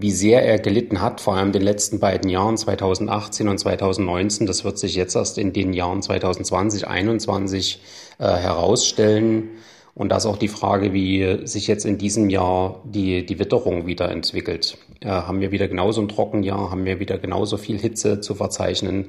wie 0.00 0.12
sehr 0.12 0.44
er 0.44 0.58
gelitten 0.58 1.00
hat, 1.00 1.20
vor 1.20 1.34
allem 1.34 1.48
in 1.48 1.52
den 1.54 1.62
letzten 1.62 1.98
beiden 1.98 2.30
Jahren 2.30 2.56
2018 2.56 3.48
und 3.48 3.58
2019, 3.58 4.46
das 4.46 4.64
wird 4.64 4.78
sich 4.78 4.94
jetzt 4.94 5.16
erst 5.16 5.38
in 5.38 5.52
den 5.52 5.72
Jahren 5.72 6.02
2020, 6.02 6.82
2021 6.82 7.80
äh, 8.18 8.24
herausstellen. 8.24 9.50
Und 9.98 10.10
das 10.10 10.24
ist 10.24 10.30
auch 10.30 10.38
die 10.38 10.46
Frage, 10.46 10.92
wie 10.92 11.44
sich 11.44 11.66
jetzt 11.66 11.84
in 11.84 11.98
diesem 11.98 12.30
Jahr 12.30 12.80
die, 12.84 13.26
die 13.26 13.40
Witterung 13.40 13.88
wieder 13.88 14.08
entwickelt. 14.12 14.78
Äh, 15.00 15.08
haben 15.08 15.40
wir 15.40 15.50
wieder 15.50 15.66
genauso 15.66 16.00
ein 16.00 16.08
Trockenjahr? 16.08 16.70
Haben 16.70 16.84
wir 16.84 17.00
wieder 17.00 17.18
genauso 17.18 17.56
viel 17.56 17.78
Hitze 17.78 18.20
zu 18.20 18.36
verzeichnen? 18.36 19.06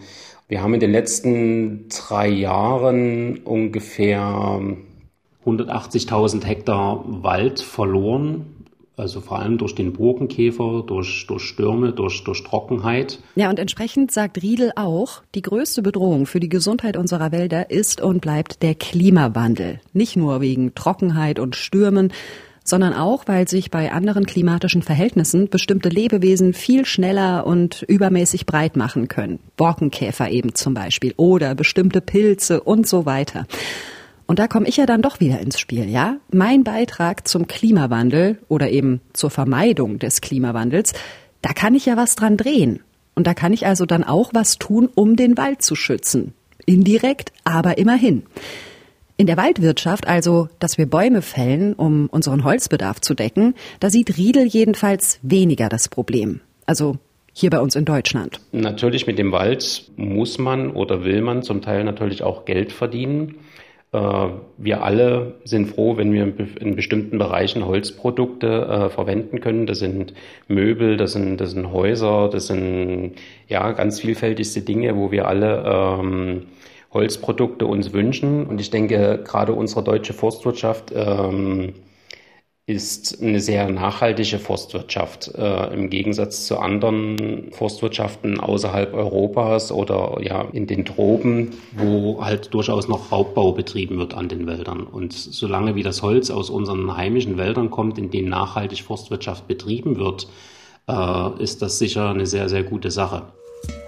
Wir 0.48 0.64
haben 0.64 0.74
in 0.74 0.80
den 0.80 0.92
letzten 0.92 1.90
drei 1.90 2.28
Jahren 2.28 3.38
ungefähr 3.38 4.60
180.000 5.46 6.44
Hektar 6.44 7.04
Wald 7.06 7.60
verloren 7.60 8.59
also 9.00 9.22
vor 9.22 9.40
allem 9.40 9.58
durch 9.58 9.74
den 9.74 9.94
Burgenkäfer, 9.94 10.84
durch, 10.86 11.26
durch 11.28 11.44
Stürme, 11.44 11.94
durch, 11.94 12.24
durch 12.24 12.44
Trockenheit. 12.44 13.20
Ja, 13.36 13.50
und 13.50 13.58
entsprechend 13.58 14.12
sagt 14.12 14.42
Riedel 14.42 14.72
auch, 14.76 15.24
die 15.36 15.42
größte 15.42 15.82
Bedrohung 15.82 16.26
für 16.26 16.40
die 16.40 16.50
Gesundheit 16.50 16.98
unserer 16.98 17.32
Wälder 17.32 17.72
ist 17.72 18.02
und 18.02 18.22
bleibt 18.22 18.62
der 18.62 18.76
Klimawandel. 18.76 19.80
Nicht 19.94 20.18
nur 20.18 20.42
wegen 20.42 20.76
Trockenheit 20.76 21.40
und 21.40 21.56
Stürmen, 21.56 22.12
sondern 22.64 22.94
auch, 22.94 23.24
weil 23.26 23.48
sich 23.48 23.72
bei 23.72 23.92
anderen 23.92 24.26
klimatischen 24.26 24.84
Verhältnissen 24.84 25.50
bestimmte 25.50 25.90
Lebewesen 25.90 26.54
viel 26.54 26.86
schneller 26.86 27.48
und 27.48 27.82
übermäßig 27.84 28.46
breit 28.46 28.76
machen 28.76 29.08
können. 29.08 29.40
Borkenkäfer 29.58 30.30
eben 30.30 30.54
zum 30.54 30.76
Beispiel 30.76 31.14
oder 31.18 31.56
bestimmte 31.56 32.02
Pilze 32.02 32.62
und 32.62 32.88
so 32.88 33.06
weiter. 33.06 33.48
Und 34.30 34.38
da 34.38 34.48
komme 34.48 34.68
ich 34.68 34.78
ja 34.78 34.86
dann 34.86 35.02
doch 35.02 35.20
wieder 35.20 35.40
ins 35.40 35.60
Spiel, 35.60 35.90
ja? 35.90 36.18
Mein 36.32 36.64
Beitrag 36.64 37.28
zum 37.28 37.48
Klimawandel 37.48 38.38
oder 38.48 38.70
eben 38.70 39.02
zur 39.12 39.32
Vermeidung 39.32 39.98
des 39.98 40.22
Klimawandels, 40.22 40.94
da 41.42 41.52
kann 41.54 41.74
ich 41.74 41.88
ja 41.88 41.98
was 41.98 42.14
dran 42.14 42.38
drehen. 42.38 42.82
Und 43.16 43.26
da 43.26 43.34
kann 43.34 43.54
ich 43.54 43.66
also 43.66 43.88
dann 43.88 44.04
auch 44.04 44.30
was 44.32 44.60
tun, 44.60 44.88
um 44.94 45.16
den 45.16 45.36
Wald 45.36 45.64
zu 45.64 45.74
schützen. 45.74 46.36
Indirekt, 46.68 47.34
aber 47.44 47.80
immerhin. 47.80 48.22
In 49.18 49.26
der 49.26 49.36
Waldwirtschaft, 49.36 50.08
also, 50.08 50.48
dass 50.60 50.78
wir 50.78 50.86
Bäume 50.86 51.24
fällen, 51.24 51.74
um 51.74 52.06
unseren 52.06 52.44
Holzbedarf 52.44 53.02
zu 53.02 53.16
decken, 53.16 53.56
da 53.80 53.90
sieht 53.90 54.16
Riedel 54.16 54.46
jedenfalls 54.46 55.18
weniger 55.24 55.70
das 55.70 55.90
Problem. 55.90 56.42
Also 56.68 57.00
hier 57.34 57.50
bei 57.50 57.62
uns 57.62 57.76
in 57.76 57.86
Deutschland. 57.86 58.40
Natürlich 58.52 59.08
mit 59.08 59.18
dem 59.18 59.32
Wald 59.32 59.90
muss 59.98 60.38
man 60.38 60.70
oder 60.70 61.04
will 61.04 61.22
man 61.22 61.42
zum 61.42 61.64
Teil 61.64 61.84
natürlich 61.84 62.22
auch 62.22 62.46
Geld 62.46 62.72
verdienen. 62.72 63.36
Äh, 63.92 64.28
wir 64.58 64.84
alle 64.84 65.36
sind 65.44 65.68
froh, 65.68 65.98
wenn 65.98 66.14
wir 66.14 66.32
in 66.60 66.76
bestimmten 66.76 67.18
Bereichen 67.18 67.66
Holzprodukte 67.66 68.48
äh, 68.48 68.90
verwenden 68.90 69.40
können. 69.42 69.66
Das 69.66 69.80
sind 69.80 70.14
Möbel, 70.48 70.98
das 70.98 71.14
sind, 71.14 71.38
das 71.38 71.52
sind 71.52 71.72
Häuser, 71.72 72.30
das 72.30 72.48
sind 72.48 73.14
ja 73.48 73.72
ganz 73.72 74.00
vielfältigste 74.02 74.62
Dinge, 74.62 74.96
wo 74.96 75.12
wir 75.12 75.28
alle 75.28 75.64
ähm, 75.66 76.44
Holzprodukte 76.94 77.66
uns 77.66 77.94
wünschen. 77.94 78.46
Und 78.46 78.62
ich 78.62 78.70
denke, 78.70 79.24
gerade 79.26 79.54
unsere 79.54 79.84
deutsche 79.84 80.14
Forstwirtschaft 80.14 80.92
ähm, 80.96 81.74
ist 82.70 83.20
eine 83.20 83.40
sehr 83.40 83.68
nachhaltige 83.68 84.38
Forstwirtschaft 84.38 85.34
äh, 85.36 85.74
im 85.74 85.90
Gegensatz 85.90 86.46
zu 86.46 86.60
anderen 86.60 87.52
Forstwirtschaften 87.52 88.40
außerhalb 88.40 88.94
Europas 88.94 89.72
oder 89.72 90.20
ja 90.22 90.48
in 90.54 90.68
den 90.68 90.86
Tropen, 90.86 91.56
wo 91.76 92.24
halt 92.24 92.54
durchaus 92.54 92.88
noch 92.88 93.12
Raubbau 93.12 93.54
betrieben 93.54 93.98
wird 93.98 94.14
an 94.14 94.30
den 94.30 94.46
Wäldern. 94.46 94.84
Und 94.84 95.14
solange 95.14 95.74
wie 95.74 95.82
das 95.82 96.04
Holz 96.04 96.30
aus 96.30 96.52
unseren 96.52 96.96
heimischen 96.96 97.38
Wäldern 97.38 97.72
kommt, 97.72 97.98
in 97.98 98.12
denen 98.12 98.30
nachhaltig 98.30 98.84
Forstwirtschaft 98.84 99.48
betrieben 99.48 99.98
wird, 99.98 100.28
äh, 100.88 101.42
ist 101.42 101.64
das 101.64 101.80
sicher 101.80 102.12
eine 102.12 102.28
sehr, 102.28 102.50
sehr 102.50 102.62
gute 102.62 102.92
Sache. 102.92 103.24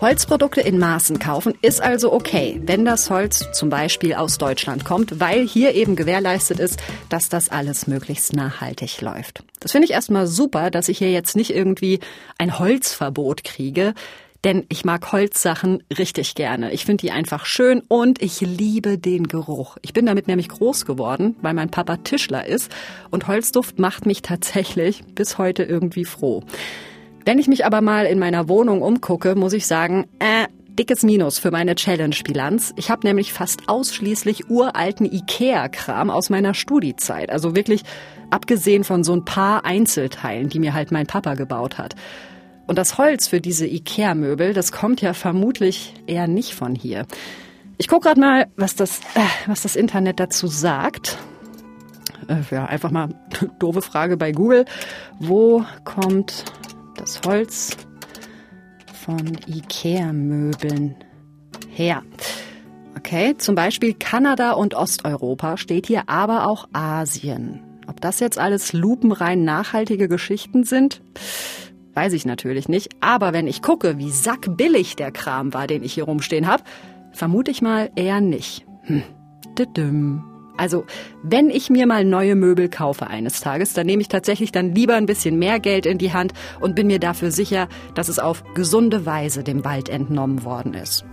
Holzprodukte 0.01 0.61
in 0.61 0.79
Maßen 0.79 1.19
kaufen 1.19 1.53
ist 1.61 1.79
also 1.81 2.11
okay, 2.11 2.59
wenn 2.65 2.85
das 2.85 3.09
Holz 3.11 3.51
zum 3.51 3.69
Beispiel 3.69 4.15
aus 4.15 4.39
Deutschland 4.39 4.83
kommt, 4.83 5.19
weil 5.19 5.47
hier 5.47 5.75
eben 5.75 5.95
gewährleistet 5.95 6.59
ist, 6.59 6.81
dass 7.09 7.29
das 7.29 7.49
alles 7.49 7.85
möglichst 7.85 8.33
nachhaltig 8.33 8.99
läuft. 9.01 9.43
Das 9.59 9.71
finde 9.73 9.85
ich 9.85 9.91
erstmal 9.91 10.25
super, 10.25 10.71
dass 10.71 10.89
ich 10.89 10.97
hier 10.97 11.11
jetzt 11.11 11.35
nicht 11.35 11.53
irgendwie 11.53 11.99
ein 12.39 12.57
Holzverbot 12.57 13.43
kriege. 13.43 13.93
Denn 14.43 14.65
ich 14.69 14.85
mag 14.85 15.11
Holzsachen 15.11 15.83
richtig 15.95 16.33
gerne. 16.33 16.71
Ich 16.71 16.85
finde 16.85 17.01
die 17.01 17.11
einfach 17.11 17.45
schön 17.45 17.83
und 17.87 18.23
ich 18.23 18.41
liebe 18.41 18.97
den 18.97 19.27
Geruch. 19.27 19.77
Ich 19.83 19.93
bin 19.93 20.07
damit 20.07 20.27
nämlich 20.27 20.49
groß 20.49 20.85
geworden, 20.85 21.35
weil 21.43 21.53
mein 21.53 21.69
Papa 21.69 21.97
Tischler 21.97 22.47
ist 22.47 22.71
und 23.11 23.27
Holzduft 23.27 23.77
macht 23.77 24.07
mich 24.07 24.23
tatsächlich 24.23 25.03
bis 25.13 25.37
heute 25.37 25.61
irgendwie 25.61 26.05
froh. 26.05 26.43
Wenn 27.25 27.39
ich 27.39 27.47
mich 27.47 27.65
aber 27.65 27.81
mal 27.81 28.05
in 28.05 28.19
meiner 28.19 28.49
Wohnung 28.49 28.81
umgucke, 28.81 29.35
muss 29.35 29.53
ich 29.53 29.67
sagen, 29.67 30.07
äh, 30.19 30.47
dickes 30.79 31.03
Minus 31.03 31.37
für 31.37 31.51
meine 31.51 31.75
Challenge-Bilanz. 31.75 32.73
Ich 32.77 32.89
habe 32.89 33.05
nämlich 33.05 33.33
fast 33.33 33.69
ausschließlich 33.69 34.49
uralten 34.49 35.05
Ikea-Kram 35.05 36.09
aus 36.09 36.29
meiner 36.29 36.53
Studiezeit. 36.53 37.29
Also 37.29 37.55
wirklich 37.55 37.83
abgesehen 38.31 38.83
von 38.83 39.03
so 39.03 39.13
ein 39.13 39.25
paar 39.25 39.65
Einzelteilen, 39.65 40.49
die 40.49 40.59
mir 40.59 40.73
halt 40.73 40.91
mein 40.91 41.05
Papa 41.05 41.35
gebaut 41.35 41.77
hat. 41.77 41.95
Und 42.67 42.77
das 42.77 42.97
Holz 42.97 43.27
für 43.27 43.41
diese 43.41 43.67
Ikea-Möbel, 43.67 44.53
das 44.53 44.71
kommt 44.71 45.01
ja 45.01 45.13
vermutlich 45.13 45.93
eher 46.07 46.27
nicht 46.27 46.55
von 46.55 46.73
hier. 46.73 47.05
Ich 47.77 47.87
gucke 47.87 48.07
gerade 48.07 48.19
mal, 48.19 48.47
was 48.55 48.75
das, 48.75 48.99
äh, 49.15 49.19
was 49.47 49.63
das 49.63 49.75
Internet 49.75 50.19
dazu 50.19 50.47
sagt. 50.47 51.17
Äh, 52.27 52.37
ja, 52.49 52.65
einfach 52.65 52.91
mal 52.91 53.09
doofe 53.59 53.81
Frage 53.81 54.17
bei 54.17 54.31
Google. 54.31 54.65
Wo 55.19 55.65
kommt 55.83 56.45
das 57.01 57.19
Holz 57.25 57.75
von 58.93 59.37
Ikea-Möbeln 59.47 60.95
her? 61.69 62.03
Okay, 62.95 63.35
zum 63.37 63.55
Beispiel 63.55 63.95
Kanada 63.95 64.51
und 64.51 64.75
Osteuropa 64.75 65.57
steht 65.57 65.87
hier, 65.87 66.03
aber 66.07 66.47
auch 66.47 66.67
Asien. 66.73 67.63
Ob 67.87 67.99
das 68.01 68.19
jetzt 68.19 68.37
alles 68.37 68.73
lupenrein 68.73 69.43
nachhaltige 69.43 70.07
Geschichten 70.07 70.63
sind, 70.63 71.01
weiß 71.95 72.13
ich 72.13 72.25
natürlich 72.25 72.69
nicht. 72.69 72.89
Aber 72.99 73.33
wenn 73.33 73.47
ich 73.47 73.63
gucke, 73.63 73.97
wie 73.97 74.11
sackbillig 74.11 74.95
der 74.95 75.11
Kram 75.11 75.55
war, 75.55 75.65
den 75.65 75.83
ich 75.83 75.93
hier 75.93 76.03
rumstehen 76.03 76.45
habe, 76.45 76.63
vermute 77.11 77.49
ich 77.49 77.63
mal 77.63 77.89
eher 77.95 78.21
nicht. 78.21 78.67
Hm. 78.83 79.01
Also, 80.61 80.85
wenn 81.23 81.49
ich 81.49 81.71
mir 81.71 81.87
mal 81.87 82.05
neue 82.05 82.35
Möbel 82.35 82.69
kaufe 82.69 83.07
eines 83.07 83.39
Tages, 83.39 83.73
dann 83.73 83.87
nehme 83.87 84.03
ich 84.03 84.09
tatsächlich 84.09 84.51
dann 84.51 84.75
lieber 84.75 84.93
ein 84.93 85.07
bisschen 85.07 85.39
mehr 85.39 85.59
Geld 85.59 85.87
in 85.87 85.97
die 85.97 86.13
Hand 86.13 86.33
und 86.59 86.75
bin 86.75 86.85
mir 86.85 86.99
dafür 86.99 87.31
sicher, 87.31 87.67
dass 87.95 88.09
es 88.09 88.19
auf 88.19 88.43
gesunde 88.53 89.07
Weise 89.07 89.41
dem 89.43 89.65
Wald 89.65 89.89
entnommen 89.89 90.43
worden 90.43 90.75
ist. 90.75 91.03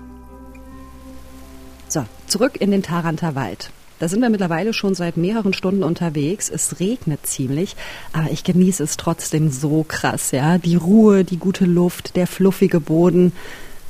So, 1.88 2.04
zurück 2.26 2.60
in 2.60 2.70
den 2.70 2.82
Taranter 2.82 3.34
Wald. 3.36 3.70
Da 4.00 4.08
sind 4.10 4.20
wir 4.20 4.28
mittlerweile 4.28 4.74
schon 4.74 4.94
seit 4.94 5.16
mehreren 5.16 5.54
Stunden 5.54 5.82
unterwegs. 5.82 6.50
Es 6.50 6.78
regnet 6.78 7.26
ziemlich, 7.26 7.74
aber 8.12 8.30
ich 8.30 8.44
genieße 8.44 8.82
es 8.82 8.98
trotzdem 8.98 9.50
so 9.50 9.82
krass, 9.82 10.30
ja. 10.30 10.58
Die 10.58 10.76
Ruhe, 10.76 11.24
die 11.24 11.38
gute 11.38 11.64
Luft, 11.64 12.16
der 12.16 12.26
fluffige 12.26 12.80
Boden. 12.80 13.32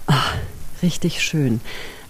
Ach, 0.07 0.37
richtig 0.85 1.21
schön. 1.21 1.61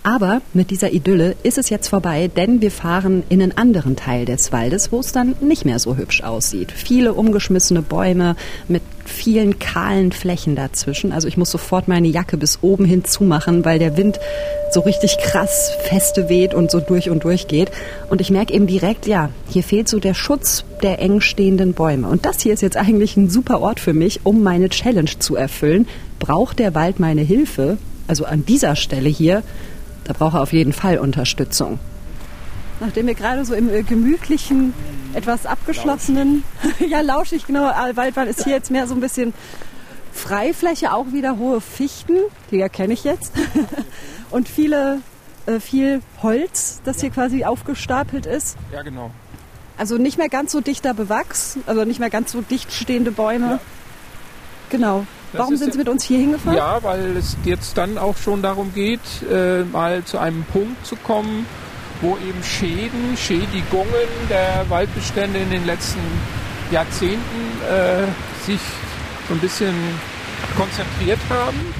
Aber 0.02 0.40
mit 0.54 0.70
dieser 0.70 0.92
Idylle 0.92 1.36
ist 1.42 1.58
es 1.58 1.70
jetzt 1.70 1.88
vorbei, 1.88 2.30
denn 2.34 2.60
wir 2.62 2.70
fahren 2.70 3.24
in 3.28 3.42
einen 3.42 3.56
anderen 3.56 3.96
Teil 3.96 4.24
des 4.24 4.52
Waldes, 4.52 4.90
wo 4.92 5.00
es 5.00 5.12
dann 5.12 5.34
nicht 5.40 5.64
mehr 5.64 5.78
so 5.78 5.96
hübsch 5.96 6.22
aussieht. 6.22 6.72
Viele 6.72 7.12
umgeschmissene 7.14 7.82
Bäume 7.82 8.36
mit 8.68 8.82
vielen 9.04 9.58
kahlen 9.58 10.12
Flächen 10.12 10.54
dazwischen. 10.54 11.12
Also 11.12 11.28
ich 11.28 11.36
muss 11.36 11.50
sofort 11.50 11.88
meine 11.88 12.08
Jacke 12.08 12.36
bis 12.36 12.58
oben 12.62 12.84
hin 12.84 13.04
zumachen, 13.04 13.64
weil 13.64 13.78
der 13.78 13.96
Wind 13.96 14.18
so 14.70 14.80
richtig 14.80 15.18
krass 15.18 15.72
feste 15.88 16.28
weht 16.28 16.54
und 16.54 16.70
so 16.70 16.80
durch 16.80 17.10
und 17.10 17.24
durch 17.24 17.48
geht. 17.48 17.70
Und 18.08 18.20
ich 18.20 18.30
merke 18.30 18.54
eben 18.54 18.66
direkt, 18.66 19.06
ja, 19.06 19.30
hier 19.48 19.62
fehlt 19.62 19.88
so 19.88 19.98
der 19.98 20.14
Schutz 20.14 20.64
der 20.82 21.00
eng 21.00 21.20
stehenden 21.20 21.72
Bäume. 21.72 22.08
Und 22.08 22.24
das 22.24 22.40
hier 22.40 22.54
ist 22.54 22.62
jetzt 22.62 22.76
eigentlich 22.76 23.16
ein 23.16 23.30
super 23.30 23.60
Ort 23.60 23.80
für 23.80 23.94
mich, 23.94 24.20
um 24.24 24.42
meine 24.42 24.68
Challenge 24.68 25.10
zu 25.18 25.36
erfüllen. 25.36 25.88
Braucht 26.18 26.58
der 26.58 26.74
Wald 26.74 27.00
meine 27.00 27.22
Hilfe? 27.22 27.78
Also 28.06 28.24
an 28.24 28.44
dieser 28.46 28.76
Stelle 28.76 29.08
hier 29.08 29.42
da 30.08 30.14
braucht 30.14 30.34
er 30.34 30.40
auf 30.40 30.52
jeden 30.52 30.72
Fall 30.72 30.98
Unterstützung. 30.98 31.78
Nachdem 32.80 33.06
wir 33.06 33.14
gerade 33.14 33.44
so 33.44 33.54
im 33.54 33.68
äh, 33.68 33.82
gemütlichen, 33.82 34.72
etwas 35.12 35.44
abgeschlossenen, 35.44 36.44
ja 36.88 37.02
lauschig, 37.02 37.46
genau, 37.46 37.64
Waldbahn 37.94 38.26
ist 38.26 38.44
hier 38.44 38.54
jetzt 38.54 38.70
mehr 38.70 38.86
so 38.86 38.94
ein 38.94 39.00
bisschen 39.00 39.34
Freifläche, 40.12 40.94
auch 40.94 41.12
wieder 41.12 41.36
hohe 41.36 41.60
Fichten, 41.60 42.16
die 42.50 42.60
erkenne 42.60 42.94
ich 42.94 43.04
jetzt. 43.04 43.32
Und 44.30 44.48
viele, 44.48 45.00
äh, 45.46 45.60
viel 45.60 46.00
Holz, 46.22 46.80
das 46.84 47.00
hier 47.00 47.10
quasi 47.10 47.44
aufgestapelt 47.44 48.24
ist. 48.24 48.56
Ja, 48.72 48.82
genau. 48.82 49.10
Also 49.76 49.98
nicht 49.98 50.16
mehr 50.16 50.28
ganz 50.28 50.52
so 50.52 50.60
dichter 50.60 50.94
Bewachs, 50.94 51.58
also 51.66 51.84
nicht 51.84 52.00
mehr 52.00 52.10
ganz 52.10 52.32
so 52.32 52.40
dicht 52.40 52.72
stehende 52.72 53.12
Bäume. 53.12 53.46
Ja. 53.46 53.60
Genau. 54.70 55.06
Warum 55.32 55.56
sind 55.56 55.72
Sie 55.72 55.78
mit 55.78 55.88
uns 55.88 56.04
hier 56.04 56.18
hingefahren? 56.18 56.56
Ja, 56.56 56.82
weil 56.82 57.16
es 57.16 57.36
jetzt 57.44 57.76
dann 57.76 57.98
auch 57.98 58.16
schon 58.16 58.42
darum 58.42 58.72
geht, 58.74 59.00
äh, 59.30 59.62
mal 59.64 60.04
zu 60.04 60.18
einem 60.18 60.44
Punkt 60.44 60.86
zu 60.86 60.96
kommen, 60.96 61.46
wo 62.00 62.16
eben 62.16 62.42
Schäden, 62.42 63.16
Schädigungen 63.16 64.08
der 64.30 64.64
Waldbestände 64.68 65.38
in 65.38 65.50
den 65.50 65.66
letzten 65.66 66.00
Jahrzehnten 66.70 67.18
äh, 67.68 68.04
sich 68.46 68.60
so 69.28 69.34
ein 69.34 69.40
bisschen 69.40 69.74
konzentriert 70.56 71.20
haben. 71.28 71.74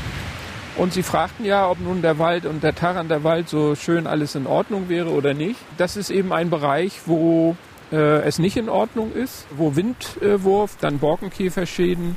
Und 0.77 0.93
Sie 0.93 1.03
fragten 1.03 1.45
ja, 1.45 1.69
ob 1.69 1.81
nun 1.81 2.03
der 2.03 2.19
Wald 2.19 2.47
und 2.47 2.63
der 2.63 2.75
Taran 2.75 3.09
der 3.09 3.25
Wald 3.25 3.49
so 3.49 3.75
schön 3.75 4.07
alles 4.07 4.35
in 4.35 4.47
Ordnung 4.47 4.89
wäre 4.89 5.11
oder 5.11 5.35
nicht. 5.35 5.59
Das 5.77 5.97
ist 5.97 6.11
eben 6.11 6.33
ein 6.33 6.51
Bereich, 6.51 7.01
wo 7.07 7.57
äh, 7.91 8.21
es 8.23 8.39
nicht 8.39 8.57
in 8.57 8.69
Ordnung 8.69 9.13
ist, 9.13 9.47
wo 9.57 9.75
Windwurf, 9.75 10.77
dann 10.81 10.99
Borkenkäferschäden 10.99 12.17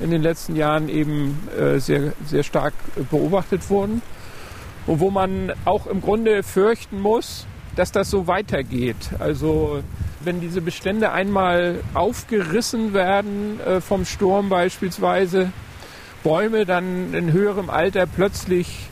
in 0.00 0.10
den 0.10 0.22
letzten 0.22 0.56
Jahren 0.56 0.88
eben 0.88 1.48
äh, 1.58 1.78
sehr, 1.78 2.12
sehr 2.26 2.42
stark 2.42 2.74
beobachtet 3.10 3.68
wurden. 3.70 4.02
Und 4.86 5.00
wo 5.00 5.10
man 5.10 5.52
auch 5.64 5.86
im 5.86 6.00
Grunde 6.00 6.42
fürchten 6.42 7.00
muss, 7.00 7.46
dass 7.76 7.92
das 7.92 8.10
so 8.10 8.26
weitergeht. 8.26 9.10
Also 9.18 9.82
wenn 10.20 10.40
diese 10.40 10.60
Bestände 10.60 11.12
einmal 11.12 11.80
aufgerissen 11.94 12.92
werden 12.92 13.60
äh, 13.60 13.80
vom 13.80 14.04
Sturm 14.04 14.48
beispielsweise, 14.48 15.52
Bäume 16.24 16.66
dann 16.66 17.14
in 17.14 17.32
höherem 17.32 17.70
Alter 17.70 18.06
plötzlich 18.06 18.88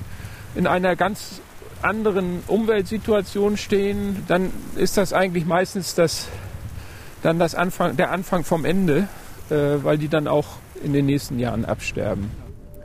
in 0.54 0.66
einer 0.66 0.94
ganz 0.96 1.40
anderen 1.82 2.42
Umweltsituation 2.46 3.56
stehen, 3.56 4.24
dann 4.28 4.52
ist 4.76 4.96
das 4.96 5.12
eigentlich 5.12 5.46
meistens 5.46 5.94
das, 5.94 6.28
dann 7.22 7.38
das 7.38 7.54
Anfang, 7.54 7.96
der 7.96 8.10
Anfang 8.10 8.44
vom 8.44 8.64
Ende, 8.64 9.08
weil 9.48 9.98
die 9.98 10.08
dann 10.08 10.28
auch 10.28 10.46
in 10.82 10.92
den 10.92 11.06
nächsten 11.06 11.38
Jahren 11.38 11.64
absterben. 11.64 12.30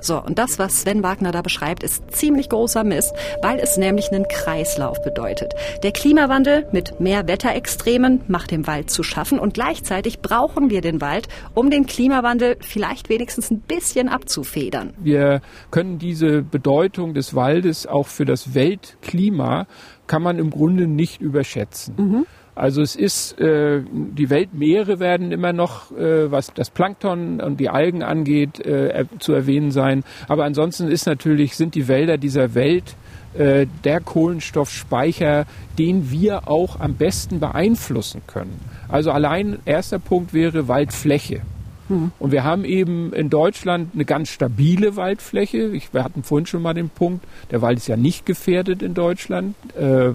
So, 0.04 0.20
und 0.20 0.40
das, 0.40 0.58
was 0.58 0.82
Sven 0.82 1.04
Wagner 1.04 1.32
da 1.32 1.44
beschreibt, 1.44 1.84
ist 1.84 2.12
ziemlich 2.12 2.50
großer 2.50 2.84
Mist, 2.84 3.14
weil 3.44 3.60
es 3.60 3.78
nämlich 3.78 4.12
einen 4.12 4.28
Kreislauf 4.28 5.02
bedeutet. 5.04 5.54
Der 5.84 5.92
Klimawandel 5.92 6.66
mit 6.72 7.00
mehr 7.00 7.28
Wetterextremen 7.28 8.22
macht 8.28 8.50
dem 8.50 8.66
Wald 8.66 8.90
zu 8.90 9.04
schaffen 9.04 9.38
und 9.38 9.54
gleichzeitig 9.54 10.22
brauchen 10.22 10.72
wir 10.72 10.82
den 10.82 11.02
Wald, 11.02 11.28
um 11.54 11.70
den 11.70 11.86
Klimawandel 11.86 12.58
vielleicht 12.62 13.10
wenigstens 13.10 13.52
ein 13.52 13.60
bisschen 13.60 14.10
abzufedern. 14.10 14.96
Wir 14.98 15.42
können 15.70 16.00
diese 16.00 16.42
Bedeutung 16.42 17.14
des 17.14 17.36
Waldes 17.36 17.86
auch 17.86 18.08
für 18.08 18.26
das 18.26 18.56
Weltklima 18.56 19.68
kann 20.08 20.24
man 20.24 20.40
im 20.40 20.50
Grunde 20.50 20.88
nicht 20.88 21.22
überschätzen. 21.22 21.94
Mhm. 21.98 22.26
Also 22.54 22.82
es 22.82 22.96
ist, 22.96 23.40
äh, 23.40 23.82
die 23.92 24.30
Weltmeere 24.30 25.00
werden 25.00 25.32
immer 25.32 25.54
noch, 25.54 25.92
äh, 25.92 26.30
was 26.32 26.54
das 26.54 26.70
Plankton 26.70 27.40
und 27.40 27.60
die 27.60 27.70
Algen 27.70 28.04
angeht, 28.04 28.60
äh, 28.66 29.06
zu 29.20 29.34
erwähnen 29.34 29.72
sein. 29.72 30.04
Aber 30.28 30.44
ansonsten 30.44 30.90
ist 30.90 31.06
natürlich, 31.06 31.56
sind 31.56 31.76
die 31.76 31.88
Wälder 31.88 32.18
dieser 32.18 32.54
Welt 32.54 32.96
äh, 33.34 33.68
der 33.86 34.02
Kohlenstoffspeicher, 34.02 35.46
den 35.80 36.12
wir 36.12 36.50
auch 36.50 36.82
am 36.82 36.96
besten 36.96 37.40
beeinflussen 37.40 38.22
können. 38.28 38.60
Also 38.90 39.12
allein 39.12 39.60
erster 39.64 40.00
Punkt 40.00 40.34
wäre 40.34 40.68
Waldfläche. 40.68 41.42
Und 42.20 42.32
wir 42.32 42.44
haben 42.44 42.66
eben 42.66 43.14
in 43.14 43.30
Deutschland 43.30 43.94
eine 43.94 44.06
ganz 44.06 44.30
stabile 44.30 44.96
Waldfläche. 44.96 45.72
Ich, 45.74 45.94
wir 45.94 46.04
hatten 46.04 46.24
vorhin 46.24 46.46
schon 46.46 46.62
mal 46.62 46.74
den 46.74 46.90
Punkt, 46.90 47.26
der 47.52 47.62
Wald 47.62 47.78
ist 47.78 47.88
ja 47.88 47.98
nicht 47.98 48.26
gefährdet 48.26 48.82
in 48.82 48.94
Deutschland. 48.94 49.56
Äh, 49.78 50.10
äh, 50.10 50.14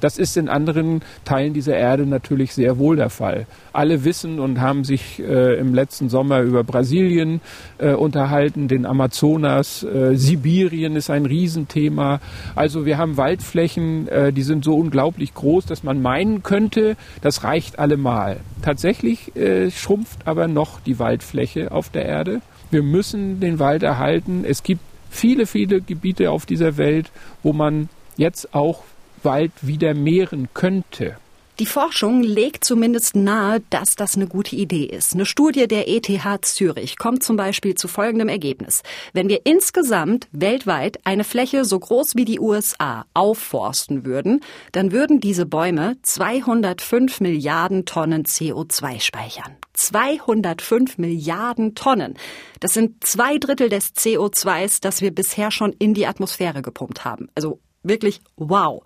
das 0.00 0.18
ist 0.18 0.36
in 0.36 0.48
anderen 0.48 1.02
Teilen 1.24 1.52
dieser 1.52 1.76
Erde 1.76 2.06
natürlich 2.06 2.54
sehr 2.54 2.78
wohl 2.78 2.96
der 2.96 3.10
Fall. 3.10 3.46
Alle 3.72 4.04
wissen 4.04 4.40
und 4.40 4.60
haben 4.60 4.84
sich 4.84 5.20
äh, 5.20 5.58
im 5.58 5.74
letzten 5.74 6.08
Sommer 6.08 6.40
über 6.40 6.64
Brasilien 6.64 7.40
unterhalten, 7.78 8.68
den 8.68 8.86
Amazonas, 8.86 9.84
Sibirien 10.12 10.94
ist 10.94 11.10
ein 11.10 11.26
Riesenthema. 11.26 12.20
Also 12.54 12.86
wir 12.86 12.96
haben 12.96 13.16
Waldflächen, 13.16 14.08
die 14.32 14.42
sind 14.42 14.64
so 14.64 14.76
unglaublich 14.76 15.34
groß, 15.34 15.66
dass 15.66 15.82
man 15.82 16.00
meinen 16.00 16.44
könnte, 16.44 16.96
das 17.22 17.42
reicht 17.42 17.80
allemal. 17.80 18.36
Tatsächlich 18.62 19.32
schrumpft 19.74 20.26
aber 20.26 20.46
noch 20.46 20.61
noch 20.62 20.78
die 20.80 21.00
Waldfläche 21.00 21.72
auf 21.72 21.90
der 21.90 22.04
Erde. 22.04 22.40
Wir 22.70 22.84
müssen 22.84 23.40
den 23.40 23.58
Wald 23.58 23.82
erhalten. 23.82 24.44
Es 24.44 24.62
gibt 24.62 24.80
viele, 25.10 25.46
viele 25.46 25.80
Gebiete 25.80 26.30
auf 26.30 26.46
dieser 26.46 26.76
Welt, 26.76 27.10
wo 27.42 27.52
man 27.52 27.88
jetzt 28.16 28.54
auch 28.54 28.84
Wald 29.24 29.50
wieder 29.60 29.92
mehren 29.94 30.48
könnte. 30.54 31.16
Die 31.62 31.66
Forschung 31.66 32.24
legt 32.24 32.64
zumindest 32.64 33.14
nahe, 33.14 33.62
dass 33.70 33.94
das 33.94 34.16
eine 34.16 34.26
gute 34.26 34.56
Idee 34.56 34.82
ist. 34.82 35.14
Eine 35.14 35.24
Studie 35.24 35.68
der 35.68 35.88
ETH 35.88 36.44
Zürich 36.44 36.98
kommt 36.98 37.22
zum 37.22 37.36
Beispiel 37.36 37.76
zu 37.76 37.86
folgendem 37.86 38.28
Ergebnis. 38.28 38.82
Wenn 39.12 39.28
wir 39.28 39.46
insgesamt 39.46 40.26
weltweit 40.32 40.98
eine 41.04 41.22
Fläche 41.22 41.64
so 41.64 41.78
groß 41.78 42.16
wie 42.16 42.24
die 42.24 42.40
USA 42.40 43.06
aufforsten 43.14 44.04
würden, 44.04 44.40
dann 44.72 44.90
würden 44.90 45.20
diese 45.20 45.46
Bäume 45.46 45.94
205 46.02 47.20
Milliarden 47.20 47.84
Tonnen 47.84 48.24
CO2 48.24 48.98
speichern. 48.98 49.54
205 49.74 50.98
Milliarden 50.98 51.76
Tonnen. 51.76 52.14
Das 52.58 52.74
sind 52.74 53.04
zwei 53.06 53.38
Drittel 53.38 53.68
des 53.68 53.94
CO2s, 53.94 54.80
das 54.80 55.00
wir 55.00 55.14
bisher 55.14 55.52
schon 55.52 55.72
in 55.78 55.94
die 55.94 56.08
Atmosphäre 56.08 56.60
gepumpt 56.60 57.04
haben. 57.04 57.28
Also 57.36 57.60
wirklich 57.84 58.20
wow. 58.34 58.82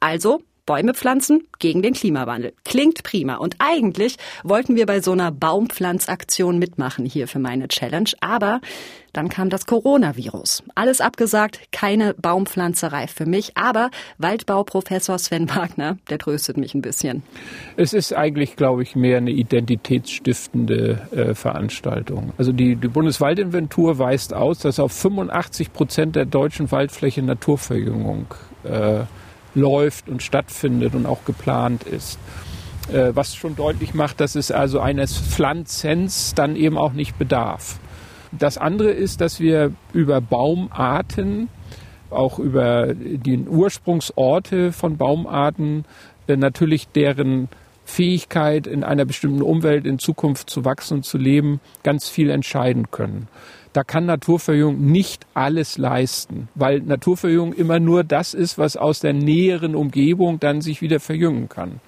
Also 0.00 0.42
Bäume 0.70 0.94
pflanzen 0.94 1.48
gegen 1.58 1.82
den 1.82 1.94
Klimawandel. 1.94 2.52
Klingt 2.64 3.02
prima. 3.02 3.34
Und 3.34 3.56
eigentlich 3.58 4.18
wollten 4.44 4.76
wir 4.76 4.86
bei 4.86 5.00
so 5.00 5.10
einer 5.10 5.32
Baumpflanzaktion 5.32 6.60
mitmachen 6.60 7.04
hier 7.04 7.26
für 7.26 7.40
meine 7.40 7.66
Challenge. 7.66 8.08
Aber 8.20 8.60
dann 9.12 9.28
kam 9.28 9.50
das 9.50 9.66
Coronavirus. 9.66 10.62
Alles 10.76 11.00
abgesagt, 11.00 11.72
keine 11.72 12.14
Baumpflanzerei 12.14 13.08
für 13.08 13.26
mich. 13.26 13.56
Aber 13.56 13.90
Waldbauprofessor 14.18 15.18
Sven 15.18 15.50
Wagner, 15.50 15.98
der 16.08 16.18
tröstet 16.18 16.56
mich 16.56 16.72
ein 16.76 16.82
bisschen. 16.82 17.24
Es 17.76 17.92
ist 17.92 18.14
eigentlich, 18.14 18.54
glaube 18.54 18.84
ich, 18.84 18.94
mehr 18.94 19.16
eine 19.16 19.32
identitätsstiftende 19.32 21.08
äh, 21.10 21.34
Veranstaltung. 21.34 22.32
Also 22.38 22.52
die, 22.52 22.76
die 22.76 22.86
Bundeswaldinventur 22.86 23.98
weist 23.98 24.32
aus, 24.32 24.60
dass 24.60 24.78
auf 24.78 24.92
85 24.92 25.72
Prozent 25.72 26.14
der 26.14 26.26
deutschen 26.26 26.70
Waldfläche 26.70 27.22
Naturverjüngung 27.22 28.26
äh, 28.62 29.00
läuft 29.54 30.08
und 30.08 30.22
stattfindet 30.22 30.94
und 30.94 31.06
auch 31.06 31.24
geplant 31.24 31.84
ist. 31.84 32.18
Äh, 32.92 33.14
was 33.14 33.36
schon 33.36 33.56
deutlich 33.56 33.94
macht, 33.94 34.20
dass 34.20 34.34
es 34.34 34.50
also 34.50 34.80
eines 34.80 35.16
Pflanzens 35.16 36.34
dann 36.34 36.56
eben 36.56 36.76
auch 36.76 36.92
nicht 36.92 37.18
bedarf. 37.18 37.78
Das 38.32 38.58
andere 38.58 38.90
ist, 38.90 39.20
dass 39.20 39.40
wir 39.40 39.72
über 39.92 40.20
Baumarten, 40.20 41.48
auch 42.10 42.38
über 42.38 42.94
die 42.94 43.38
Ursprungsorte 43.38 44.72
von 44.72 44.96
Baumarten, 44.96 45.84
äh, 46.26 46.36
natürlich 46.36 46.88
deren 46.88 47.48
Fähigkeit, 47.84 48.66
in 48.66 48.84
einer 48.84 49.04
bestimmten 49.04 49.42
Umwelt 49.42 49.86
in 49.86 49.98
Zukunft 49.98 50.50
zu 50.50 50.64
wachsen 50.64 50.98
und 50.98 51.04
zu 51.04 51.18
leben, 51.18 51.60
ganz 51.82 52.08
viel 52.08 52.30
entscheiden 52.30 52.90
können 52.90 53.28
da 53.72 53.84
kann 53.84 54.06
Naturverjüngung 54.06 54.80
nicht 54.80 55.26
alles 55.34 55.78
leisten, 55.78 56.48
weil 56.54 56.80
Naturverjüngung 56.80 57.52
immer 57.52 57.78
nur 57.78 58.04
das 58.04 58.34
ist, 58.34 58.58
was 58.58 58.76
aus 58.76 59.00
der 59.00 59.12
näheren 59.12 59.74
Umgebung 59.74 60.40
dann 60.40 60.60
sich 60.60 60.82
wieder 60.82 61.00
verjüngen 61.00 61.48
kann. 61.48 61.80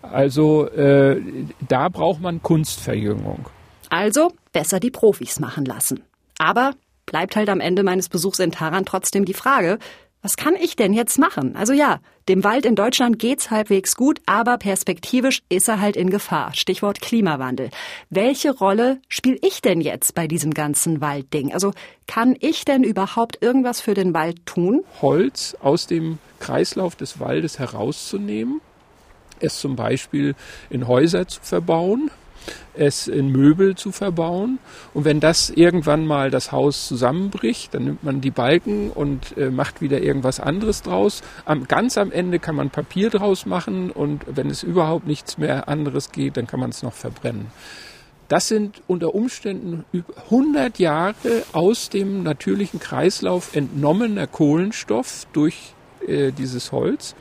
Also 0.00 0.66
äh, 0.68 1.20
da 1.68 1.88
braucht 1.88 2.20
man 2.20 2.42
Kunstverjüngung. 2.42 3.46
Also 3.90 4.32
besser 4.52 4.80
die 4.80 4.90
Profis 4.90 5.38
machen 5.38 5.64
lassen. 5.64 6.02
Aber 6.38 6.72
bleibt 7.06 7.36
halt 7.36 7.48
am 7.48 7.60
Ende 7.60 7.82
meines 7.82 8.08
Besuchs 8.08 8.38
in 8.38 8.52
Taran 8.52 8.84
trotzdem 8.84 9.24
die 9.24 9.34
Frage, 9.34 9.78
was 10.22 10.36
kann 10.36 10.54
ich 10.54 10.76
denn 10.76 10.92
jetzt 10.92 11.18
machen? 11.18 11.56
Also 11.56 11.72
ja, 11.72 12.00
dem 12.28 12.44
Wald 12.44 12.64
in 12.64 12.76
Deutschland 12.76 13.18
geht's 13.18 13.50
halbwegs 13.50 13.96
gut, 13.96 14.20
aber 14.24 14.56
perspektivisch 14.56 15.42
ist 15.48 15.68
er 15.68 15.80
halt 15.80 15.96
in 15.96 16.10
Gefahr. 16.10 16.54
Stichwort 16.54 17.00
Klimawandel. 17.00 17.70
Welche 18.08 18.52
Rolle 18.52 19.00
spiele 19.08 19.38
ich 19.42 19.60
denn 19.60 19.80
jetzt 19.80 20.14
bei 20.14 20.28
diesem 20.28 20.54
ganzen 20.54 21.00
Waldding? 21.00 21.52
Also 21.52 21.72
kann 22.06 22.36
ich 22.38 22.64
denn 22.64 22.84
überhaupt 22.84 23.42
irgendwas 23.42 23.80
für 23.80 23.94
den 23.94 24.14
Wald 24.14 24.46
tun? 24.46 24.84
Holz 25.02 25.56
aus 25.60 25.88
dem 25.88 26.18
Kreislauf 26.38 26.94
des 26.94 27.18
Waldes 27.18 27.58
herauszunehmen, 27.58 28.60
es 29.40 29.58
zum 29.58 29.74
Beispiel 29.74 30.36
in 30.70 30.86
Häuser 30.86 31.26
zu 31.26 31.40
verbauen, 31.42 32.12
es 32.74 33.08
in 33.08 33.30
Möbel 33.30 33.74
zu 33.74 33.92
verbauen. 33.92 34.58
Und 34.94 35.04
wenn 35.04 35.20
das 35.20 35.50
irgendwann 35.50 36.06
mal 36.06 36.30
das 36.30 36.52
Haus 36.52 36.86
zusammenbricht, 36.88 37.74
dann 37.74 37.84
nimmt 37.84 38.04
man 38.04 38.20
die 38.20 38.30
Balken 38.30 38.90
und 38.90 39.36
äh, 39.36 39.50
macht 39.50 39.80
wieder 39.80 40.00
irgendwas 40.00 40.40
anderes 40.40 40.82
draus. 40.82 41.22
Am, 41.44 41.68
ganz 41.68 41.98
am 41.98 42.12
Ende 42.12 42.38
kann 42.38 42.56
man 42.56 42.70
Papier 42.70 43.10
draus 43.10 43.46
machen 43.46 43.90
und 43.90 44.24
wenn 44.26 44.50
es 44.50 44.62
überhaupt 44.62 45.06
nichts 45.06 45.38
mehr 45.38 45.68
anderes 45.68 46.12
geht, 46.12 46.36
dann 46.36 46.46
kann 46.46 46.60
man 46.60 46.70
es 46.70 46.82
noch 46.82 46.94
verbrennen. 46.94 47.46
Das 48.28 48.48
sind 48.48 48.80
unter 48.86 49.14
Umständen 49.14 49.84
100 50.30 50.78
Jahre 50.78 51.42
aus 51.52 51.90
dem 51.90 52.22
natürlichen 52.22 52.80
Kreislauf 52.80 53.54
entnommener 53.54 54.26
Kohlenstoff 54.26 55.26
durch 55.34 55.74
äh, 56.06 56.32
dieses 56.32 56.72
Holz. 56.72 57.14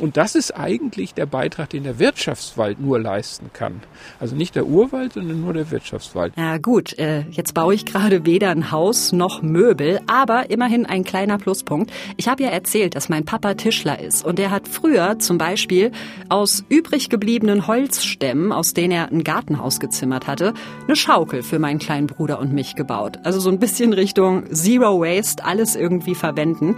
Und 0.00 0.16
das 0.16 0.34
ist 0.34 0.50
eigentlich 0.50 1.14
der 1.14 1.26
Beitrag, 1.26 1.70
den 1.70 1.84
der 1.84 2.00
Wirtschaftswald 2.00 2.80
nur 2.80 2.98
leisten 2.98 3.50
kann. 3.52 3.80
Also 4.18 4.34
nicht 4.34 4.56
der 4.56 4.66
Urwald, 4.66 5.12
sondern 5.12 5.40
nur 5.40 5.52
der 5.52 5.70
Wirtschaftswald. 5.70 6.32
Ja 6.36 6.58
gut, 6.58 6.98
äh, 6.98 7.20
jetzt 7.30 7.54
baue 7.54 7.74
ich 7.74 7.86
gerade 7.86 8.26
weder 8.26 8.50
ein 8.50 8.72
Haus 8.72 9.12
noch 9.12 9.42
Möbel, 9.42 10.00
aber 10.08 10.50
immerhin 10.50 10.84
ein 10.84 11.04
kleiner 11.04 11.38
Pluspunkt. 11.38 11.92
Ich 12.16 12.26
habe 12.26 12.42
ja 12.42 12.48
erzählt, 12.48 12.96
dass 12.96 13.08
mein 13.08 13.24
Papa 13.24 13.54
Tischler 13.54 14.00
ist 14.00 14.24
und 14.24 14.40
er 14.40 14.50
hat 14.50 14.66
früher 14.66 15.20
zum 15.20 15.38
Beispiel 15.38 15.92
aus 16.28 16.64
übrig 16.68 17.08
gebliebenen 17.08 17.68
Holzstämmen, 17.68 18.50
aus 18.50 18.74
denen 18.74 18.92
er 18.92 19.12
ein 19.12 19.22
Gartenhaus 19.22 19.78
gezimmert 19.78 20.26
hatte, 20.26 20.54
eine 20.86 20.96
Schaukel 20.96 21.44
für 21.44 21.60
meinen 21.60 21.78
kleinen 21.78 22.08
Bruder 22.08 22.40
und 22.40 22.52
mich 22.52 22.74
gebaut. 22.74 23.18
Also 23.22 23.38
so 23.38 23.48
ein 23.48 23.60
bisschen 23.60 23.92
Richtung 23.92 24.52
Zero 24.52 25.00
Waste, 25.00 25.44
alles 25.44 25.76
irgendwie 25.76 26.16
verwenden. 26.16 26.74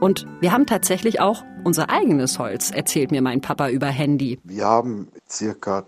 Und 0.00 0.26
wir 0.40 0.52
haben 0.52 0.66
tatsächlich 0.66 1.20
auch 1.20 1.44
unser 1.62 1.90
eigenes 1.90 2.38
Holz, 2.38 2.70
erzählt 2.70 3.10
mir 3.10 3.20
mein 3.20 3.42
Papa 3.42 3.68
über 3.68 3.86
Handy. 3.86 4.40
Wir 4.44 4.64
haben 4.64 5.08
circa 5.28 5.84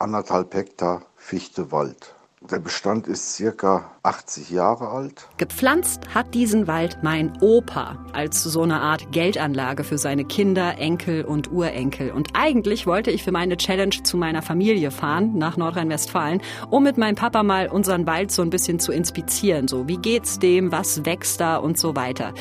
anderthalb 0.00 0.52
Hektar 0.52 1.02
Fichtewald. 1.16 2.14
Der 2.50 2.58
Bestand 2.58 3.06
ist 3.06 3.36
circa 3.36 3.92
80 4.02 4.50
Jahre 4.50 4.88
alt. 4.88 5.28
Gepflanzt 5.36 6.12
hat 6.12 6.34
diesen 6.34 6.66
Wald 6.66 6.98
mein 7.02 7.32
Opa 7.40 8.04
als 8.12 8.42
so 8.42 8.62
eine 8.62 8.80
Art 8.80 9.12
Geldanlage 9.12 9.84
für 9.84 9.96
seine 9.96 10.24
Kinder, 10.24 10.76
Enkel 10.78 11.24
und 11.24 11.52
Urenkel. 11.52 12.10
Und 12.10 12.30
eigentlich 12.34 12.84
wollte 12.88 13.12
ich 13.12 13.22
für 13.22 13.30
meine 13.30 13.56
Challenge 13.58 13.94
zu 14.02 14.16
meiner 14.16 14.42
Familie 14.42 14.90
fahren, 14.90 15.38
nach 15.38 15.56
Nordrhein-Westfalen, 15.56 16.42
um 16.68 16.82
mit 16.82 16.98
meinem 16.98 17.14
Papa 17.14 17.44
mal 17.44 17.68
unseren 17.68 18.08
Wald 18.08 18.32
so 18.32 18.42
ein 18.42 18.50
bisschen 18.50 18.80
zu 18.80 18.90
inspizieren. 18.90 19.68
So, 19.68 19.86
wie 19.86 19.98
geht's 19.98 20.40
dem, 20.40 20.72
was 20.72 21.04
wächst 21.04 21.40
da 21.40 21.58
und 21.58 21.78
so 21.78 21.94
weiter. 21.94 22.34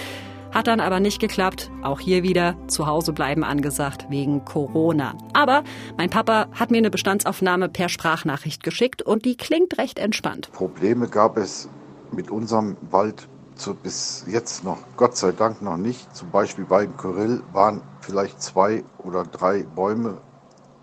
Hat 0.52 0.68
dann 0.68 0.80
aber 0.80 1.00
nicht 1.00 1.20
geklappt. 1.20 1.72
Auch 1.82 2.00
hier 2.00 2.24
wieder 2.24 2.56
zu 2.68 2.86
Hause 2.86 3.14
bleiben 3.14 3.44
angesagt 3.44 4.08
wegen 4.10 4.44
Corona. 4.44 5.16
Aber 5.34 5.64
mein 5.98 6.10
Papa 6.10 6.48
hat 6.52 6.72
mir 6.72 6.80
eine 6.80 6.90
Bestandsaufnahme 6.90 7.70
per 7.70 7.88
Sprachnachricht 7.88 8.64
geschickt 8.64 9.02
und 9.02 9.26
die 9.26 9.38
klingt 9.38 9.78
recht 9.78 9.98
entspannt. 9.98 10.52
Probleme 10.52 11.08
gab 11.08 11.38
es 11.38 11.70
mit 12.12 12.30
unserem 12.30 12.76
Wald 12.90 13.28
zu, 13.56 13.76
bis 13.76 14.26
jetzt 14.28 14.64
noch, 14.64 14.80
Gott 14.98 15.16
sei 15.16 15.32
Dank 15.32 15.62
noch 15.62 15.78
nicht. 15.78 16.14
Zum 16.16 16.32
Beispiel 16.32 16.66
bei 16.66 16.86
Kyrill 16.86 17.42
waren 17.54 17.82
vielleicht 18.02 18.42
zwei 18.42 18.84
oder 18.98 19.24
drei 19.24 19.64
Bäume 19.64 20.18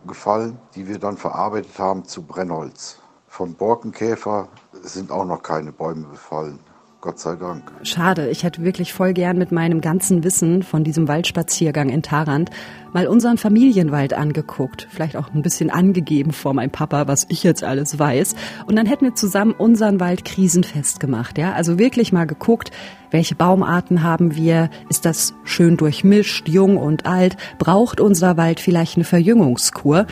gefallen, 0.06 0.58
die 0.74 0.88
wir 0.88 0.98
dann 0.98 1.16
verarbeitet 1.16 1.78
haben 1.78 2.04
zu 2.04 2.22
Brennholz. 2.22 3.00
Von 3.26 3.54
Borkenkäfer 3.54 4.48
sind 4.72 5.10
auch 5.10 5.24
noch 5.24 5.42
keine 5.42 5.72
Bäume 5.72 6.06
befallen. 6.06 6.60
Gott 7.00 7.20
sei 7.20 7.36
Dank. 7.36 7.70
Schade, 7.84 8.28
ich 8.28 8.42
hätte 8.42 8.64
wirklich 8.64 8.92
voll 8.92 9.12
gern 9.12 9.38
mit 9.38 9.52
meinem 9.52 9.80
ganzen 9.80 10.24
Wissen 10.24 10.64
von 10.64 10.82
diesem 10.82 11.06
Waldspaziergang 11.06 11.90
in 11.90 12.02
Tarant 12.02 12.50
mal 12.92 13.06
unseren 13.06 13.38
Familienwald 13.38 14.14
angeguckt. 14.14 14.88
Vielleicht 14.90 15.16
auch 15.16 15.32
ein 15.32 15.42
bisschen 15.42 15.70
angegeben 15.70 16.32
vor 16.32 16.54
meinem 16.54 16.72
Papa, 16.72 17.06
was 17.06 17.26
ich 17.28 17.44
jetzt 17.44 17.62
alles 17.62 18.00
weiß. 18.00 18.34
Und 18.66 18.74
dann 18.74 18.86
hätten 18.86 19.04
wir 19.04 19.14
zusammen 19.14 19.52
unseren 19.52 20.00
Wald 20.00 20.24
krisenfest 20.24 20.98
gemacht. 20.98 21.38
Ja? 21.38 21.52
Also 21.52 21.78
wirklich 21.78 22.12
mal 22.12 22.26
geguckt, 22.26 22.72
welche 23.12 23.36
Baumarten 23.36 24.02
haben 24.02 24.34
wir? 24.34 24.68
Ist 24.88 25.04
das 25.04 25.34
schön 25.44 25.76
durchmischt, 25.76 26.48
jung 26.48 26.78
und 26.78 27.06
alt? 27.06 27.36
Braucht 27.58 28.00
unser 28.00 28.36
Wald 28.36 28.58
vielleicht 28.58 28.96
eine 28.96 29.04
Verjüngungskur? 29.04 30.06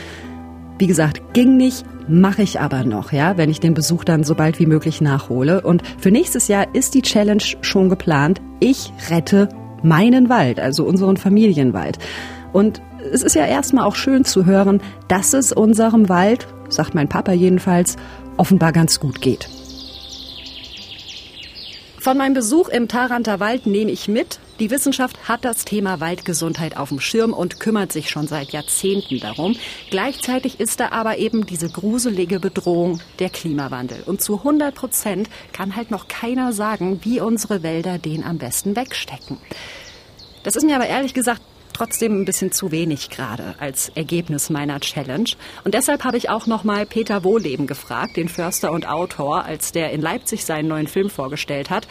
Wie 0.79 0.87
gesagt, 0.87 1.33
ging 1.33 1.57
nicht, 1.57 1.85
mache 2.07 2.43
ich 2.43 2.61
aber 2.61 2.85
noch, 2.85 3.11
ja, 3.11 3.39
wenn 3.39 3.49
ich 3.49 3.61
den 3.61 3.73
Besuch 3.73 4.05
dann 4.05 4.25
so 4.25 4.35
bald 4.35 4.59
wie 4.59 4.67
möglich 4.67 5.01
nachhole. 5.01 5.63
Und 5.63 5.83
für 5.99 6.11
nächstes 6.11 6.49
Jahr 6.49 6.75
ist 6.75 6.95
die 6.95 7.03
Challenge 7.03 7.43
schon 7.63 7.89
geplant. 7.89 8.41
Ich 8.61 8.93
rette 9.11 9.49
meinen 9.83 10.29
Wald, 10.29 10.61
also 10.61 10.85
unseren 10.85 11.17
Familienwald. 11.17 11.99
Und 12.53 12.83
es 13.13 13.23
ist 13.23 13.35
ja 13.35 13.47
erstmal 13.47 13.87
auch 13.87 13.97
schön 13.97 14.25
zu 14.25 14.45
hören, 14.45 14.83
dass 15.09 15.33
es 15.33 15.53
unserem 15.53 16.09
Wald, 16.09 16.47
sagt 16.69 16.95
mein 16.95 17.09
Papa 17.09 17.33
jedenfalls, 17.33 17.97
offenbar 18.37 18.73
ganz 18.73 19.01
gut 19.01 19.21
geht. 19.21 19.49
Von 21.99 22.19
meinem 22.19 22.35
Besuch 22.35 22.69
im 22.69 22.87
Taranter 22.87 23.41
Wald 23.41 23.67
nehme 23.67 23.91
ich 23.91 24.09
mit, 24.09 24.39
die 24.59 24.71
Wissenschaft 24.71 25.29
hat 25.29 25.45
das 25.45 25.65
Thema 25.65 26.01
Waldgesundheit 26.01 26.77
auf 26.77 26.89
dem 26.89 27.01
Schirm 27.01 27.33
und 27.33 27.61
kümmert 27.61 27.93
sich 27.93 28.11
schon 28.11 28.27
seit 28.27 28.53
Jahrzehnten 28.53 29.21
darum. 29.21 29.57
Gleichzeitig 29.91 30.61
ist 30.61 30.81
da 30.81 30.91
aber 30.91 31.19
eben 31.19 31.47
diese 31.47 31.69
gruselige 31.69 32.41
Bedrohung 32.41 33.01
der 33.19 33.31
Klimawandel. 33.31 34.03
Und 34.07 34.23
zu 34.23 34.39
100 34.39 34.75
Prozent 34.75 35.29
kann 35.53 35.77
halt 35.77 35.91
noch 35.91 36.09
keiner 36.09 36.53
sagen, 36.53 37.01
wie 37.03 37.21
unsere 37.21 37.63
Wälder 37.63 37.99
den 37.99 38.25
am 38.25 38.39
besten 38.39 38.77
wegstecken. 38.77 39.39
Das 40.43 40.57
ist 40.57 40.65
mir 40.65 40.77
aber 40.77 40.87
ehrlich 40.87 41.13
gesagt 41.13 41.43
trotzdem 41.77 42.23
ein 42.23 42.25
bisschen 42.25 42.53
zu 42.53 42.71
wenig 42.71 43.11
gerade 43.11 43.55
als 43.59 43.91
Ergebnis 43.91 44.49
meiner 44.49 44.81
Challenge. 44.81 45.29
Und 45.65 45.75
deshalb 45.75 46.05
habe 46.05 46.17
ich 46.17 46.31
auch 46.31 46.47
nochmal 46.47 46.87
Peter 46.87 47.23
Wohleben 47.23 47.67
gefragt, 47.67 48.17
den 48.17 48.31
Förster 48.31 48.73
und 48.73 48.89
Autor, 48.89 49.45
als 49.45 49.73
der 49.73 49.91
in 49.91 50.01
Leipzig 50.01 50.47
seinen 50.47 50.69
neuen 50.69 50.87
Film 50.87 51.11
vorgestellt 51.11 51.69
hat. 51.69 51.87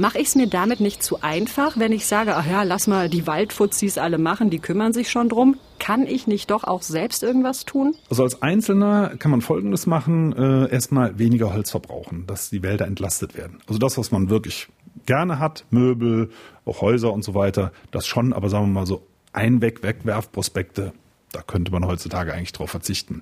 Mache 0.00 0.18
ich 0.18 0.28
es 0.28 0.34
mir 0.34 0.46
damit 0.46 0.80
nicht 0.80 1.02
zu 1.02 1.20
einfach, 1.20 1.78
wenn 1.78 1.92
ich 1.92 2.06
sage, 2.06 2.34
ach 2.34 2.46
ja, 2.46 2.62
lass 2.62 2.86
mal 2.86 3.10
die 3.10 3.26
Waldfuzis 3.26 3.98
alle 3.98 4.16
machen, 4.16 4.48
die 4.48 4.58
kümmern 4.58 4.94
sich 4.94 5.10
schon 5.10 5.28
drum? 5.28 5.58
Kann 5.78 6.06
ich 6.06 6.26
nicht 6.26 6.50
doch 6.50 6.64
auch 6.64 6.80
selbst 6.80 7.22
irgendwas 7.22 7.66
tun? 7.66 7.94
Also 8.08 8.22
als 8.22 8.40
Einzelner 8.40 9.12
kann 9.18 9.30
man 9.30 9.42
Folgendes 9.42 9.86
machen, 9.86 10.32
äh, 10.32 10.72
erstmal 10.72 11.18
weniger 11.18 11.52
Holz 11.52 11.70
verbrauchen, 11.70 12.26
dass 12.26 12.48
die 12.48 12.62
Wälder 12.62 12.86
entlastet 12.86 13.36
werden. 13.36 13.60
Also 13.66 13.78
das, 13.78 13.98
was 13.98 14.10
man 14.10 14.30
wirklich 14.30 14.68
gerne 15.04 15.38
hat, 15.38 15.66
Möbel, 15.68 16.30
auch 16.64 16.80
Häuser 16.80 17.12
und 17.12 17.22
so 17.22 17.34
weiter, 17.34 17.70
das 17.90 18.06
schon, 18.06 18.32
aber 18.32 18.48
sagen 18.48 18.68
wir 18.68 18.72
mal 18.72 18.86
so 18.86 19.06
Einweg, 19.34 19.82
Wegwerfprospekte, 19.82 20.94
da 21.30 21.42
könnte 21.42 21.72
man 21.72 21.86
heutzutage 21.86 22.32
eigentlich 22.32 22.54
drauf 22.54 22.70
verzichten. 22.70 23.20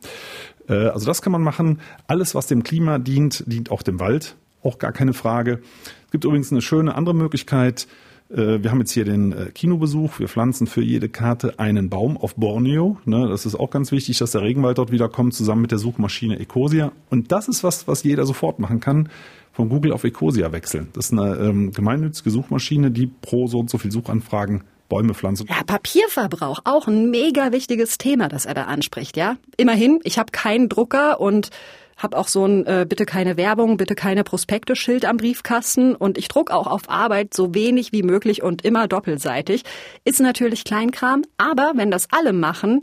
Äh, 0.68 0.74
also 0.74 1.06
das 1.06 1.22
kann 1.22 1.32
man 1.32 1.42
machen. 1.42 1.80
Alles, 2.06 2.36
was 2.36 2.46
dem 2.46 2.62
Klima 2.62 3.00
dient, 3.00 3.42
dient 3.48 3.72
auch 3.72 3.82
dem 3.82 3.98
Wald 3.98 4.36
auch 4.62 4.78
gar 4.78 4.92
keine 4.92 5.12
Frage. 5.12 5.60
Es 6.08 6.12
gibt 6.12 6.24
übrigens 6.24 6.50
eine 6.50 6.62
schöne 6.62 6.94
andere 6.94 7.14
Möglichkeit. 7.14 7.86
Äh, 8.30 8.62
wir 8.62 8.70
haben 8.70 8.78
jetzt 8.78 8.92
hier 8.92 9.04
den 9.04 9.32
äh, 9.32 9.50
Kinobesuch. 9.52 10.18
Wir 10.18 10.26
pflanzen 10.26 10.66
für 10.66 10.80
jede 10.80 11.10
Karte 11.10 11.58
einen 11.58 11.90
Baum 11.90 12.16
auf 12.16 12.34
Borneo. 12.34 12.96
Ne, 13.04 13.28
das 13.28 13.44
ist 13.44 13.54
auch 13.54 13.68
ganz 13.68 13.92
wichtig, 13.92 14.16
dass 14.16 14.30
der 14.30 14.40
Regenwald 14.40 14.78
dort 14.78 14.90
wieder 14.90 15.10
kommt, 15.10 15.34
zusammen 15.34 15.60
mit 15.60 15.70
der 15.70 15.78
Suchmaschine 15.78 16.38
Ecosia. 16.38 16.92
Und 17.10 17.30
das 17.30 17.46
ist 17.46 17.62
was, 17.62 17.86
was 17.88 18.04
jeder 18.04 18.24
sofort 18.24 18.58
machen 18.58 18.80
kann. 18.80 19.10
Von 19.52 19.68
Google 19.68 19.92
auf 19.92 20.02
Ecosia 20.02 20.50
wechseln. 20.50 20.88
Das 20.94 21.10
ist 21.10 21.12
eine 21.12 21.36
ähm, 21.36 21.72
gemeinnützige 21.72 22.30
Suchmaschine, 22.30 22.90
die 22.90 23.06
pro 23.06 23.46
so 23.46 23.58
und 23.58 23.68
so 23.68 23.76
viel 23.76 23.92
Suchanfragen 23.92 24.64
Bäume 24.88 25.12
pflanzen. 25.12 25.46
Ja, 25.46 25.62
Papierverbrauch, 25.66 26.60
auch 26.64 26.88
ein 26.88 27.10
mega 27.10 27.52
wichtiges 27.52 27.98
Thema, 27.98 28.30
das 28.30 28.46
er 28.46 28.54
da 28.54 28.64
anspricht, 28.64 29.18
ja. 29.18 29.36
Immerhin, 29.58 30.00
ich 30.04 30.18
habe 30.18 30.32
keinen 30.32 30.70
Drucker 30.70 31.20
und 31.20 31.50
habe 31.98 32.16
auch 32.16 32.28
so 32.28 32.46
ein 32.46 32.64
äh, 32.66 32.86
bitte 32.88 33.04
keine 33.04 33.36
Werbung, 33.36 33.76
bitte 33.76 33.94
keine 33.94 34.24
Prospekte 34.24 34.76
Schild 34.76 35.04
am 35.04 35.18
Briefkasten 35.18 35.94
und 35.94 36.16
ich 36.16 36.28
druck 36.28 36.50
auch 36.50 36.66
auf 36.66 36.88
Arbeit 36.88 37.34
so 37.34 37.54
wenig 37.54 37.92
wie 37.92 38.02
möglich 38.02 38.42
und 38.42 38.64
immer 38.64 38.88
doppelseitig. 38.88 39.64
Ist 40.04 40.20
natürlich 40.20 40.64
Kleinkram, 40.64 41.24
aber 41.36 41.72
wenn 41.74 41.90
das 41.90 42.08
alle 42.10 42.32
machen, 42.32 42.80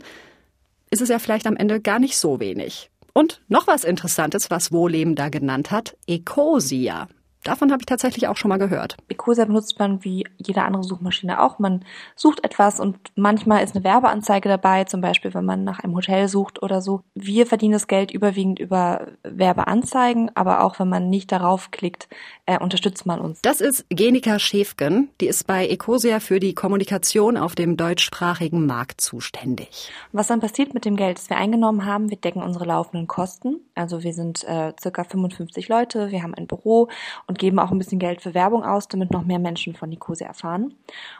ist 0.90 1.02
es 1.02 1.08
ja 1.08 1.18
vielleicht 1.18 1.46
am 1.46 1.56
Ende 1.56 1.80
gar 1.80 1.98
nicht 1.98 2.16
so 2.16 2.38
wenig. 2.38 2.90
Und 3.12 3.40
noch 3.48 3.66
was 3.66 3.84
Interessantes, 3.84 4.50
was 4.50 4.72
Wohleben 4.72 5.14
da 5.14 5.30
genannt 5.30 5.70
hat, 5.70 5.96
Ecosia. 6.06 7.08
Davon 7.46 7.70
habe 7.70 7.82
ich 7.82 7.86
tatsächlich 7.86 8.26
auch 8.26 8.36
schon 8.36 8.48
mal 8.48 8.56
gehört. 8.58 8.96
Ecosia 9.08 9.44
benutzt 9.44 9.78
man 9.78 10.02
wie 10.02 10.26
jede 10.36 10.62
andere 10.62 10.82
Suchmaschine 10.82 11.40
auch. 11.40 11.60
Man 11.60 11.84
sucht 12.16 12.42
etwas 12.42 12.80
und 12.80 12.98
manchmal 13.14 13.62
ist 13.62 13.76
eine 13.76 13.84
Werbeanzeige 13.84 14.48
dabei, 14.48 14.82
zum 14.82 15.00
Beispiel 15.00 15.32
wenn 15.32 15.44
man 15.44 15.62
nach 15.62 15.78
einem 15.78 15.94
Hotel 15.94 16.26
sucht 16.26 16.60
oder 16.60 16.82
so. 16.82 17.02
Wir 17.14 17.46
verdienen 17.46 17.74
das 17.74 17.86
Geld 17.86 18.10
überwiegend 18.10 18.58
über 18.58 19.12
Werbeanzeigen, 19.22 20.32
aber 20.34 20.64
auch 20.64 20.80
wenn 20.80 20.88
man 20.88 21.08
nicht 21.08 21.30
darauf 21.30 21.70
klickt, 21.70 22.08
äh, 22.46 22.58
unterstützt 22.58 23.06
man 23.06 23.20
uns. 23.20 23.42
Das 23.42 23.60
ist 23.60 23.86
Genika 23.90 24.40
Schäfgen. 24.40 25.10
Die 25.20 25.28
ist 25.28 25.46
bei 25.46 25.68
Ecosia 25.68 26.18
für 26.18 26.40
die 26.40 26.52
Kommunikation 26.52 27.36
auf 27.36 27.54
dem 27.54 27.76
deutschsprachigen 27.76 28.66
Markt 28.66 29.00
zuständig. 29.00 29.92
Was 30.10 30.26
dann 30.26 30.40
passiert 30.40 30.74
mit 30.74 30.84
dem 30.84 30.96
Geld, 30.96 31.18
das 31.18 31.30
wir 31.30 31.36
eingenommen 31.36 31.84
haben, 31.84 32.10
wir 32.10 32.16
decken 32.16 32.42
unsere 32.42 32.64
laufenden 32.64 33.06
Kosten. 33.06 33.60
Also 33.76 34.02
wir 34.02 34.14
sind 34.14 34.42
äh, 34.42 34.72
circa 34.80 35.04
55 35.04 35.68
Leute, 35.68 36.10
wir 36.10 36.24
haben 36.24 36.34
ein 36.34 36.48
Büro 36.48 36.88
und 37.28 37.35
und 37.36 37.40
geben 37.40 37.58
auch 37.58 37.70
ein 37.70 37.76
bisschen 37.76 37.98
Geld 37.98 38.22
für 38.22 38.32
Werbung 38.32 38.64
aus, 38.64 38.88
damit 38.88 39.10
noch 39.10 39.24
mehr 39.24 39.38
Menschen 39.38 39.74
von 39.74 39.90
Nikose 39.90 40.24
erfahren. 40.24 40.74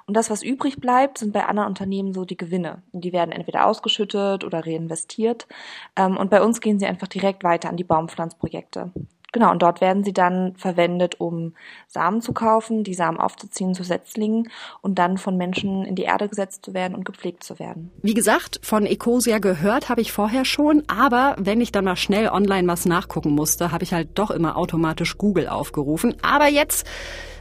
Und 0.07 0.17
das, 0.17 0.31
was 0.31 0.43
übrig 0.43 0.81
bleibt, 0.81 1.19
sind 1.19 1.35
bei 1.35 1.45
anderen 1.45 1.69
Unternehmen 1.69 2.15
so 2.15 2.25
die 2.25 2.39
Gewinne. 2.39 2.83
Die 2.93 3.13
werden 3.13 3.33
entweder 3.33 3.67
ausgeschüttet 3.67 4.43
oder 4.43 4.65
reinvestiert. 4.65 5.47
Ähm, 5.95 6.17
und 6.17 6.31
bei 6.31 6.43
uns 6.43 6.63
gehen 6.63 6.79
sie 6.79 6.87
einfach 6.87 7.09
direkt 7.09 7.45
weiter 7.45 7.69
an 7.69 7.77
die 7.77 7.85
Baumpflanzprojekte. 7.85 8.93
Genau, 9.33 9.51
und 9.51 9.61
dort 9.61 9.81
werden 9.81 10.05
sie 10.05 10.13
dann 10.13 10.55
verwendet, 10.57 11.21
um 11.21 11.55
Samen 11.89 12.23
zu 12.23 12.33
kaufen, 12.33 12.85
die 12.85 12.95
Samen 12.95 13.19
aufzuziehen 13.19 13.75
zu 13.75 13.83
Setzlingen 13.83 14.49
und 14.81 14.99
dann 14.99 15.19
von 15.19 15.37
Menschen 15.37 15.85
in 15.85 15.95
die 15.95 16.05
Erde 16.05 16.29
gesetzt 16.29 16.65
zu 16.65 16.73
werden 16.75 16.95
und 16.95 17.05
gepflegt 17.05 17.45
zu 17.45 17.59
werden. 17.59 17.91
Wie 18.03 18.15
gesagt, 18.15 18.61
von 18.63 18.87
Ecosia 18.87 19.39
gehört 19.39 19.89
habe 19.89 20.01
ich 20.01 20.13
vorher 20.13 20.45
schon, 20.45 20.85
aber 20.87 21.37
wenn 21.39 21.61
ich 21.61 21.73
dann 21.73 21.85
mal 21.85 21.97
schnell 21.97 22.29
online 22.29 22.69
was 22.69 22.87
nachgucken 22.87 23.33
musste, 23.33 23.73
habe 23.73 23.85
ich 23.85 23.93
halt 23.93 24.19
doch 24.19 24.31
immer 24.31 24.57
automatisch 24.57 25.19
Google 25.19 25.49
aufgerufen. 25.49 26.15
Aber 26.23 26.49
jetzt 26.49 26.87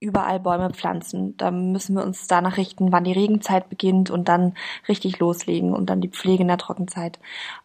überall 0.00 0.40
Bäume 0.40 0.70
pflanzen. 0.70 1.36
Da 1.36 1.50
müssen 1.50 1.96
wir 1.96 2.04
uns 2.04 2.26
danach 2.26 2.56
richten, 2.56 2.92
wann 2.92 3.04
die 3.04 3.12
Regenzeit 3.12 3.68
beginnt 3.68 4.10
und 4.10 4.28
dann 4.28 4.54
richtig 4.88 5.18
loslegen 5.18 5.74
und 5.74 5.90
dann 5.90 6.00
die 6.00 6.08
Pflege 6.08 6.42
in 6.42 6.48
der 6.48 6.58
Trockenzeit. 6.58 7.18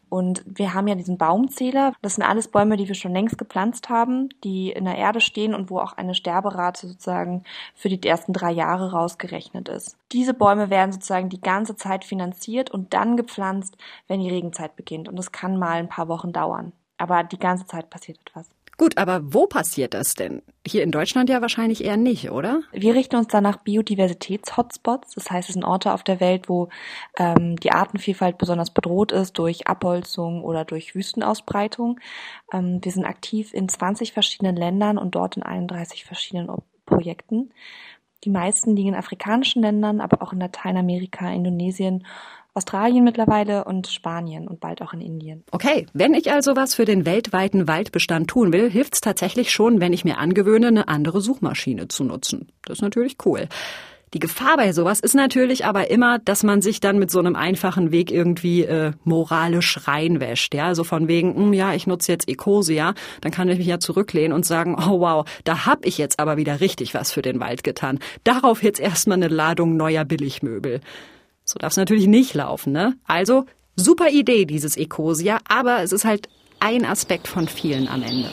Und 0.10 0.44
wir 0.46 0.74
haben 0.74 0.88
ja 0.88 0.96
diesen 0.96 1.18
Baumzähler. 1.18 1.94
Das 2.02 2.16
sind 2.16 2.24
alles 2.24 2.48
Bäume, 2.48 2.78
die 2.78 2.88
wir 2.88 2.96
schon 2.96 3.12
längst 3.12 3.38
gepflanzt 3.38 3.90
haben, 3.90 4.30
die 4.44 4.72
in 4.72 4.86
der 4.86 4.96
Erde 4.96 5.20
stehen 5.20 5.54
und 5.54 5.70
wo 5.70 5.80
auch 5.80 5.94
eine 5.94 6.16
Sterberate 6.16 6.88
sozusagen 6.88 7.44
für 7.76 7.90
die 7.90 8.08
ersten 8.08 8.32
drei 8.32 8.52
Jahre 8.52 8.92
rausgerechnet 8.92 9.68
ist. 9.68 9.98
Diese 10.14 10.34
Bäume 10.34 10.70
werden 10.70 10.94
sozusagen 10.94 11.30
die 11.30 11.42
ganze 11.42 11.76
Zeit 11.76 12.06
finanziert 12.06 12.72
und 12.72 12.94
dann 12.94 13.18
gepflanzt, 13.18 13.78
wenn 14.08 14.22
die 14.22 14.30
Regenzeit 14.30 14.76
beginnt. 14.76 15.10
Und 15.10 15.18
das 15.18 15.32
kann 15.32 15.58
mal 15.58 15.78
ein 15.78 15.90
paar 15.90 16.08
Wochen 16.08 16.32
dauern. 16.32 16.72
Aber 16.98 17.24
die 17.24 17.40
ganze 17.40 17.68
Zeit 17.68 17.90
passiert 17.90 18.20
etwas. 18.26 18.50
Gut, 18.78 19.00
aber 19.00 19.34
wo 19.34 19.48
passiert 19.48 19.96
das 19.96 20.14
denn? 20.14 20.44
Hier 20.66 20.84
in 20.84 20.92
Deutschland 20.92 21.32
ja 21.32 21.42
wahrscheinlich 21.42 21.84
eher 21.84 21.98
nicht, 21.98 22.30
oder? 22.30 22.62
Wir 22.72 22.94
richten 22.94 23.16
uns 23.16 23.28
da 23.28 23.42
nach 23.42 23.58
Biodiversitäts-Hotspots. 23.58 25.16
Das 25.16 25.32
heißt, 25.32 25.50
es 25.50 25.54
sind 25.54 25.64
Orte 25.64 25.94
auf 25.94 26.04
der 26.04 26.20
Welt, 26.20 26.48
wo 26.48 26.70
ähm, 27.18 27.56
die 27.56 27.72
Artenvielfalt 27.72 28.38
besonders 28.38 28.70
bedroht 28.70 29.12
ist 29.12 29.34
durch 29.40 29.66
Abholzung 29.66 30.44
oder 30.44 30.64
durch 30.64 30.94
Wüstenausbreitung. 30.94 32.00
Ähm, 32.54 32.80
wir 32.84 32.92
sind 32.92 33.06
aktiv 33.06 33.52
in 33.52 33.68
20 33.68 34.14
verschiedenen 34.14 34.56
Ländern 34.56 35.00
und 35.00 35.16
dort 35.16 35.38
in 35.38 35.44
31 35.44 36.06
verschiedenen 36.06 36.56
Projekten. 36.86 37.52
Die 38.24 38.30
meisten 38.30 38.76
liegen 38.76 38.90
in 38.90 38.96
afrikanischen 38.96 39.64
Ländern, 39.64 40.02
aber 40.02 40.22
auch 40.22 40.34
in 40.34 40.40
Lateinamerika, 40.40 41.32
Indonesien 41.32 42.06
Australien 42.58 43.04
mittlerweile 43.04 43.64
und 43.64 43.88
Spanien 43.88 44.48
und 44.48 44.60
bald 44.60 44.82
auch 44.82 44.92
in 44.94 45.02
Indien. 45.02 45.44
Okay, 45.52 45.86
wenn 45.94 46.14
ich 46.14 46.32
also 46.32 46.56
was 46.56 46.74
für 46.74 46.86
den 46.86 47.06
weltweiten 47.06 47.68
Waldbestand 47.68 48.30
tun 48.30 48.52
will, 48.52 48.70
hilft 48.70 48.96
es 48.96 49.02
tatsächlich 49.02 49.52
schon, 49.52 49.80
wenn 49.80 49.94
ich 49.94 50.04
mir 50.04 50.18
angewöhne, 50.18 50.68
eine 50.68 50.88
andere 50.88 51.22
Suchmaschine 51.22 51.88
zu 51.88 52.04
nutzen. 52.04 52.52
Das 52.66 52.80
ist 52.80 52.82
natürlich 52.82 53.18
cool. 53.26 53.48
Die 54.14 54.20
Gefahr 54.20 54.56
bei 54.56 54.72
sowas 54.72 55.02
ist 55.02 55.16
natürlich 55.16 55.66
aber 55.66 55.92
immer, 55.92 56.18
dass 56.20 56.44
man 56.44 56.62
sich 56.62 56.80
dann 56.80 56.98
mit 56.98 57.12
so 57.12 57.20
einem 57.20 57.36
einfachen 57.36 57.92
Weg 57.92 58.10
irgendwie 58.10 58.64
äh, 58.64 58.94
moralisch 59.04 59.86
reinwäscht. 59.86 60.54
Ja, 60.56 60.68
also 60.68 60.86
von 60.86 61.10
wegen, 61.10 61.34
mh, 61.34 61.36
hm, 61.36 61.54
ja, 61.54 61.74
ich 61.74 61.88
nutze 61.88 62.14
jetzt 62.14 62.30
Ecosia, 62.30 62.94
dann 63.20 63.34
kann 63.34 63.50
ich 63.50 63.58
mich 63.58 63.68
ja 63.68 63.80
zurücklehnen 63.80 64.32
und 64.32 64.46
sagen, 64.46 64.78
oh 64.80 65.02
wow, 65.02 65.26
da 65.44 65.66
hab 65.66 65.86
ich 65.86 65.98
jetzt 65.98 66.20
aber 66.20 66.38
wieder 66.38 66.62
richtig 66.62 66.94
was 66.94 67.12
für 67.12 67.22
den 67.22 67.42
Wald 67.42 67.66
getan. 67.66 68.00
Darauf 68.24 68.64
jetzt 68.64 68.80
erstmal 68.80 69.18
eine 69.18 69.28
Ladung 69.28 69.76
neuer 69.76 70.06
Billigmöbel. 70.06 70.80
So 71.50 71.60
darf 71.60 71.72
es 71.72 71.78
natürlich 71.78 72.08
nicht 72.08 72.34
laufen, 72.34 72.74
ne? 72.74 72.98
Also, 73.06 73.46
super 73.78 74.10
Idee, 74.10 74.44
dieses 74.44 74.76
Ecosia, 74.76 75.40
aber 75.48 75.82
es 75.82 75.94
ist 75.94 76.04
halt 76.04 76.28
ein 76.60 76.84
Aspekt 76.84 77.30
von 77.30 77.48
vielen 77.48 77.88
am 77.88 78.04
Ende. 78.04 78.30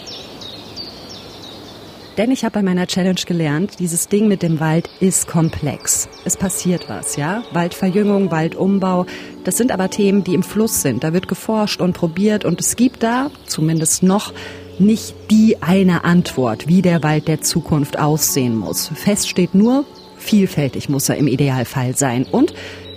Denn 2.16 2.32
ich 2.32 2.44
habe 2.44 2.54
bei 2.54 2.62
meiner 2.62 2.88
Challenge 2.88 3.20
gelernt, 3.24 3.78
dieses 3.78 4.08
Ding 4.08 4.26
mit 4.26 4.42
dem 4.42 4.58
Wald 4.58 4.90
ist 4.98 5.28
komplex. 5.28 6.08
Es 6.24 6.36
passiert 6.36 6.88
was, 6.88 7.14
ja? 7.14 7.44
Waldverjüngung, 7.52 8.32
Waldumbau, 8.32 9.06
das 9.44 9.56
sind 9.56 9.70
aber 9.70 9.90
Themen, 9.90 10.24
die 10.24 10.34
im 10.34 10.42
Fluss 10.42 10.82
sind. 10.82 11.04
Da 11.04 11.12
wird 11.12 11.28
geforscht 11.28 11.80
und 11.80 11.92
probiert 11.92 12.44
und 12.44 12.60
es 12.60 12.74
gibt 12.74 13.04
da, 13.04 13.30
zumindest 13.46 14.02
noch, 14.02 14.32
nicht 14.80 15.14
die 15.30 15.62
eine 15.62 16.02
Antwort, 16.02 16.66
wie 16.66 16.82
der 16.82 17.04
Wald 17.04 17.28
der 17.28 17.42
Zukunft 17.42 17.96
aussehen 17.96 18.56
muss. 18.56 18.88
Fest 18.88 19.28
steht 19.28 19.54
nur, 19.54 19.84
vielfältig 20.16 20.88
muss 20.88 21.08
er 21.08 21.16
im 21.16 21.28
Idealfall 21.28 21.96
sein 21.96 22.26
und 22.28 22.54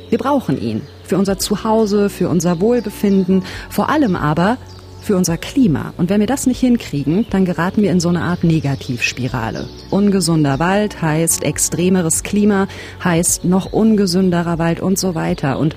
wir 0.10 0.18
brauchen 0.18 0.62
ihn. 0.62 0.82
Für 1.04 1.18
unser 1.18 1.38
Zuhause, 1.38 2.10
für 2.10 2.30
unser 2.30 2.60
Wohlbefinden, 2.60 3.44
vor 3.70 3.90
allem 3.90 4.16
aber 4.16 4.58
für 5.02 5.16
unser 5.16 5.38
Klima. 5.38 5.94
Und 5.98 6.10
wenn 6.10 6.20
wir 6.20 6.28
das 6.28 6.48
nicht 6.48 6.60
hinkriegen, 6.60 7.26
dann 7.30 7.46
geraten 7.46 7.82
wir 7.82 7.92
in 7.92 8.02
so 8.02 8.10
eine 8.10 8.24
Art 8.24 8.44
Negativspirale. 8.44 9.70
Ungesunder 9.90 10.60
Wald 10.60 11.02
heißt 11.02 11.44
extremeres 11.44 12.24
Klima, 12.24 12.68
heißt 13.02 13.46
noch 13.46 13.72
ungesünderer 13.72 14.60
Wald 14.60 14.82
und 14.82 15.00
so 15.00 15.16
weiter. 15.16 15.60
Und 15.60 15.76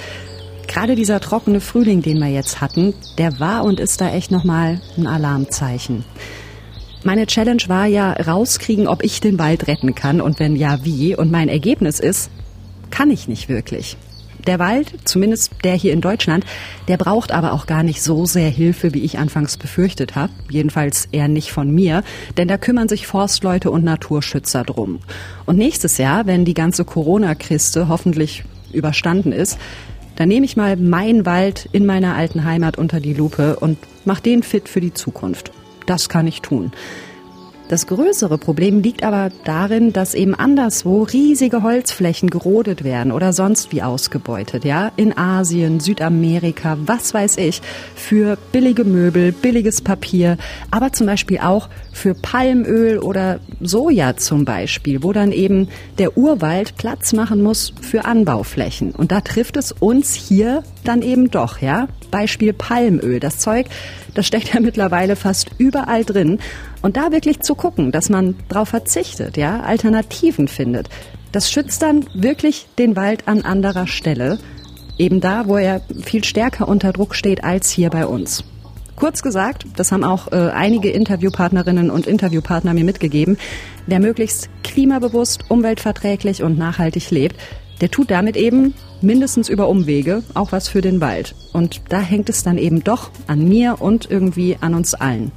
gerade 0.67 0.97
dieser 0.97 1.21
trockene 1.21 1.61
Frühling, 1.61 2.03
den 2.03 2.19
wir 2.19 2.29
jetzt 2.29 2.61
hatten, 2.61 2.93
der 3.19 3.39
war 3.39 3.63
und 3.63 3.79
ist 3.79 4.01
da 4.01 4.11
echt 4.11 4.33
nochmal 4.33 4.81
ein 4.97 5.07
Alarmzeichen. 5.07 6.05
Meine 7.05 7.27
Challenge 7.27 7.63
war 7.69 7.87
ja 7.87 8.13
rauskriegen, 8.13 8.89
ob 8.89 9.05
ich 9.05 9.21
den 9.21 9.39
Wald 9.39 9.69
retten 9.69 9.95
kann 9.95 10.21
und 10.21 10.41
wenn 10.41 10.57
ja, 10.57 10.85
wie. 10.85 11.15
Und 11.15 11.31
mein 11.31 11.49
Ergebnis 11.49 12.01
ist, 12.01 12.31
kann 12.91 13.11
ich 13.11 13.29
nicht 13.29 13.49
wirklich. 13.49 13.97
Der 14.47 14.59
Wald, 14.59 14.93
zumindest 15.05 15.53
der 15.65 15.75
hier 15.75 15.93
in 15.93 16.01
Deutschland, 16.01 16.45
der 16.89 16.97
braucht 16.97 17.33
aber 17.33 17.53
auch 17.53 17.67
gar 17.67 17.83
nicht 17.83 18.03
so 18.03 18.27
sehr 18.27 18.49
Hilfe, 18.49 18.95
wie 18.95 19.03
ich 19.03 19.19
anfangs 19.19 19.57
befürchtet 19.57 20.17
habe. 20.17 20.33
Jedenfalls 20.49 21.09
eher 21.13 21.29
nicht 21.29 21.53
von 21.53 21.71
mir, 21.71 22.03
denn 22.37 22.49
da 22.49 22.59
kümmern 22.59 22.89
sich 22.89 23.07
Forstleute 23.07 23.71
und 23.71 23.85
Naturschützer 23.85 24.65
drum. 24.65 25.01
Und 25.47 25.57
nächstes 25.57 25.99
Jahr, 25.99 26.27
wenn 26.27 26.45
die 26.45 26.55
ganze 26.55 26.85
Corona-Kiste 26.85 27.89
hoffentlich 27.89 28.45
überstanden 28.73 29.33
ist, 29.33 29.59
dann 30.17 30.29
nehme 30.29 30.45
ich 30.45 30.57
mal 30.57 30.77
meinen 30.77 31.25
Wald 31.25 31.69
in 31.73 31.87
meiner 31.87 32.15
alten 32.15 32.45
Heimat 32.45 32.77
unter 32.77 33.01
die 33.01 33.15
Lupe 33.15 33.57
und 33.57 33.79
mache 34.05 34.23
den 34.23 34.43
fit 34.43 34.69
für 34.69 34.81
die 34.81 34.93
Zukunft. 34.93 35.51
Das 35.87 36.09
kann 36.09 36.27
ich 36.27 36.43
tun. 36.43 36.73
Das 37.71 37.87
größere 37.87 38.37
Problem 38.37 38.83
liegt 38.83 39.05
aber 39.05 39.31
darin, 39.45 39.93
dass 39.93 40.15
eben 40.15 40.35
anderswo 40.35 41.05
riesige 41.05 41.63
Holzflächen 41.63 42.29
gerodet 42.29 42.83
werden 42.83 43.13
oder 43.13 43.33
sonst 43.33 43.71
wie 43.71 43.81
ausgebeutet, 43.81 44.65
ja? 44.65 44.91
In 44.97 45.17
Asien, 45.17 45.79
Südamerika, 45.79 46.79
was 46.85 47.15
weiß 47.15 47.37
ich, 47.37 47.63
für 47.95 48.37
billige 48.51 48.83
Möbel, 48.83 49.31
billiges 49.31 49.83
Papier, 49.83 50.37
aber 50.73 50.93
zum 50.93 51.07
Beispiel 51.07 51.39
auch 51.39 51.69
für 51.93 52.15
Palmöl 52.15 52.99
oder 52.99 53.39
Soja 53.61 54.17
zum 54.17 54.45
Beispiel, 54.45 55.05
wo 55.05 55.13
dann 55.13 55.31
eben 55.31 55.69
der 55.99 56.19
Urwald 56.19 56.77
Platz 56.77 57.13
machen 57.13 57.41
muss 57.41 57.73
für 57.81 58.05
Anbauflächen. 58.05 58.91
Und 58.91 59.13
da 59.13 59.21
trifft 59.21 59.57
es 59.57 59.71
uns 59.71 60.15
hier 60.15 60.65
dann 60.83 61.03
eben 61.03 61.31
doch, 61.31 61.61
ja? 61.61 61.87
Beispiel 62.11 62.53
Palmöl. 62.53 63.21
Das 63.21 63.39
Zeug, 63.39 63.67
das 64.15 64.27
steckt 64.27 64.53
ja 64.53 64.61
mittlerweile 64.61 65.15
fast 65.15 65.51
überall 65.59 66.05
drin. 66.05 66.41
Und 66.83 66.97
da 66.97 67.13
wirklich 67.13 67.41
zu 67.41 67.55
gucken, 67.61 67.93
dass 67.93 68.09
man 68.09 68.37
darauf 68.49 68.71
verzichtet, 68.71 69.37
ja, 69.37 69.61
Alternativen 69.61 70.49
findet. 70.49 70.89
Das 71.31 71.51
schützt 71.53 71.83
dann 71.83 72.07
wirklich 72.15 72.67
den 72.79 72.97
Wald 72.97 73.29
an 73.29 73.43
anderer 73.43 73.87
Stelle. 73.87 74.39
Eben 74.97 75.21
da, 75.21 75.47
wo 75.47 75.59
er 75.59 75.83
viel 76.03 76.25
stärker 76.25 76.69
unter 76.69 76.93
Druck 76.93 77.15
steht 77.15 77.45
als 77.45 77.71
hier 77.71 77.91
bei 77.91 78.07
uns. 78.07 78.45
Kurz 78.97 79.23
gesagt, 79.23 79.67
das 79.77 79.93
haben 79.93 80.05
auch 80.05 80.33
äh, 80.33 80.51
einige 80.51 80.91
Interviewpartnerinnen 80.91 81.91
und 81.91 82.07
Interviewpartner 82.07 82.73
mir 82.73 82.85
mitgegeben, 82.85 83.37
wer 83.87 84.01
möglichst 84.01 84.49
klimabewusst, 84.65 85.51
umweltverträglich 85.51 86.43
und 86.43 86.59
nachhaltig 86.59 87.11
lebt, 87.11 87.37
der 87.83 87.91
tut 87.91 88.11
damit 88.11 88.37
eben 88.37 88.75
mindestens 89.03 89.51
über 89.51 89.69
Umwege 89.69 90.23
auch 90.33 90.53
was 90.53 90.69
für 90.69 90.81
den 90.81 91.01
Wald. 91.01 91.35
Und 91.53 91.83
da 91.91 92.01
hängt 92.01 92.31
es 92.31 92.43
dann 92.43 92.57
eben 92.57 92.85
doch 92.85 93.11
an 93.27 93.47
mir 93.47 93.81
und 93.81 94.11
irgendwie 94.11 94.57
an 94.61 94.75
uns 94.75 94.95
allen. 94.95 95.33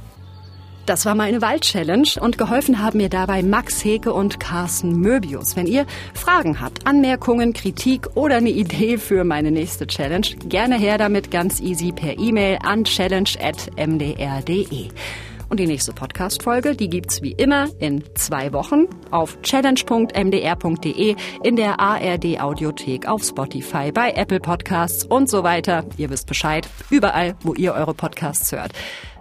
Das 0.86 1.06
war 1.06 1.14
meine 1.14 1.40
Wald-Challenge 1.40 2.08
und 2.20 2.36
geholfen 2.36 2.78
haben 2.78 2.98
mir 2.98 3.08
dabei 3.08 3.42
Max 3.42 3.82
Heke 3.82 4.12
und 4.12 4.38
Carsten 4.38 5.00
Möbius. 5.00 5.56
Wenn 5.56 5.66
ihr 5.66 5.86
Fragen 6.12 6.60
habt, 6.60 6.86
Anmerkungen, 6.86 7.54
Kritik 7.54 8.14
oder 8.16 8.36
eine 8.36 8.50
Idee 8.50 8.98
für 8.98 9.24
meine 9.24 9.50
nächste 9.50 9.86
Challenge, 9.86 10.26
gerne 10.46 10.76
her 10.76 10.98
damit 10.98 11.30
ganz 11.30 11.60
easy 11.60 11.90
per 11.90 12.18
E-Mail 12.18 12.58
an 12.62 12.84
challenge.mdr.de. 12.84 14.88
Und 15.48 15.60
die 15.60 15.66
nächste 15.66 15.92
Podcast-Folge, 15.92 16.74
die 16.74 16.88
gibt's 16.88 17.22
wie 17.22 17.32
immer 17.32 17.68
in 17.78 18.02
zwei 18.14 18.52
Wochen 18.52 18.86
auf 19.10 19.40
challenge.mdr.de, 19.40 21.16
in 21.42 21.56
der 21.56 21.80
ARD 21.80 22.40
Audiothek, 22.40 23.08
auf 23.08 23.22
Spotify, 23.22 23.90
bei 23.92 24.10
Apple 24.10 24.40
Podcasts 24.40 25.04
und 25.04 25.30
so 25.30 25.44
weiter. 25.44 25.84
Ihr 25.96 26.10
wisst 26.10 26.26
Bescheid, 26.26 26.68
überall, 26.90 27.36
wo 27.42 27.54
ihr 27.54 27.72
eure 27.72 27.94
Podcasts 27.94 28.52
hört. 28.52 28.72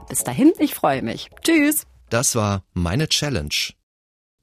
Bis 0.10 0.24
dahin, 0.24 0.54
ich 0.60 0.74
freue 0.76 1.02
mich. 1.02 1.30
Tschüss. 1.42 1.86
Das 2.10 2.36
war 2.36 2.64
Meine 2.74 3.08
Challenge. 3.08 3.74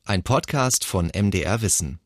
Ein 0.04 0.22
Podcast 0.22 0.84
von 0.84 1.10
MDR 1.14 1.62
Wissen. 1.62 2.00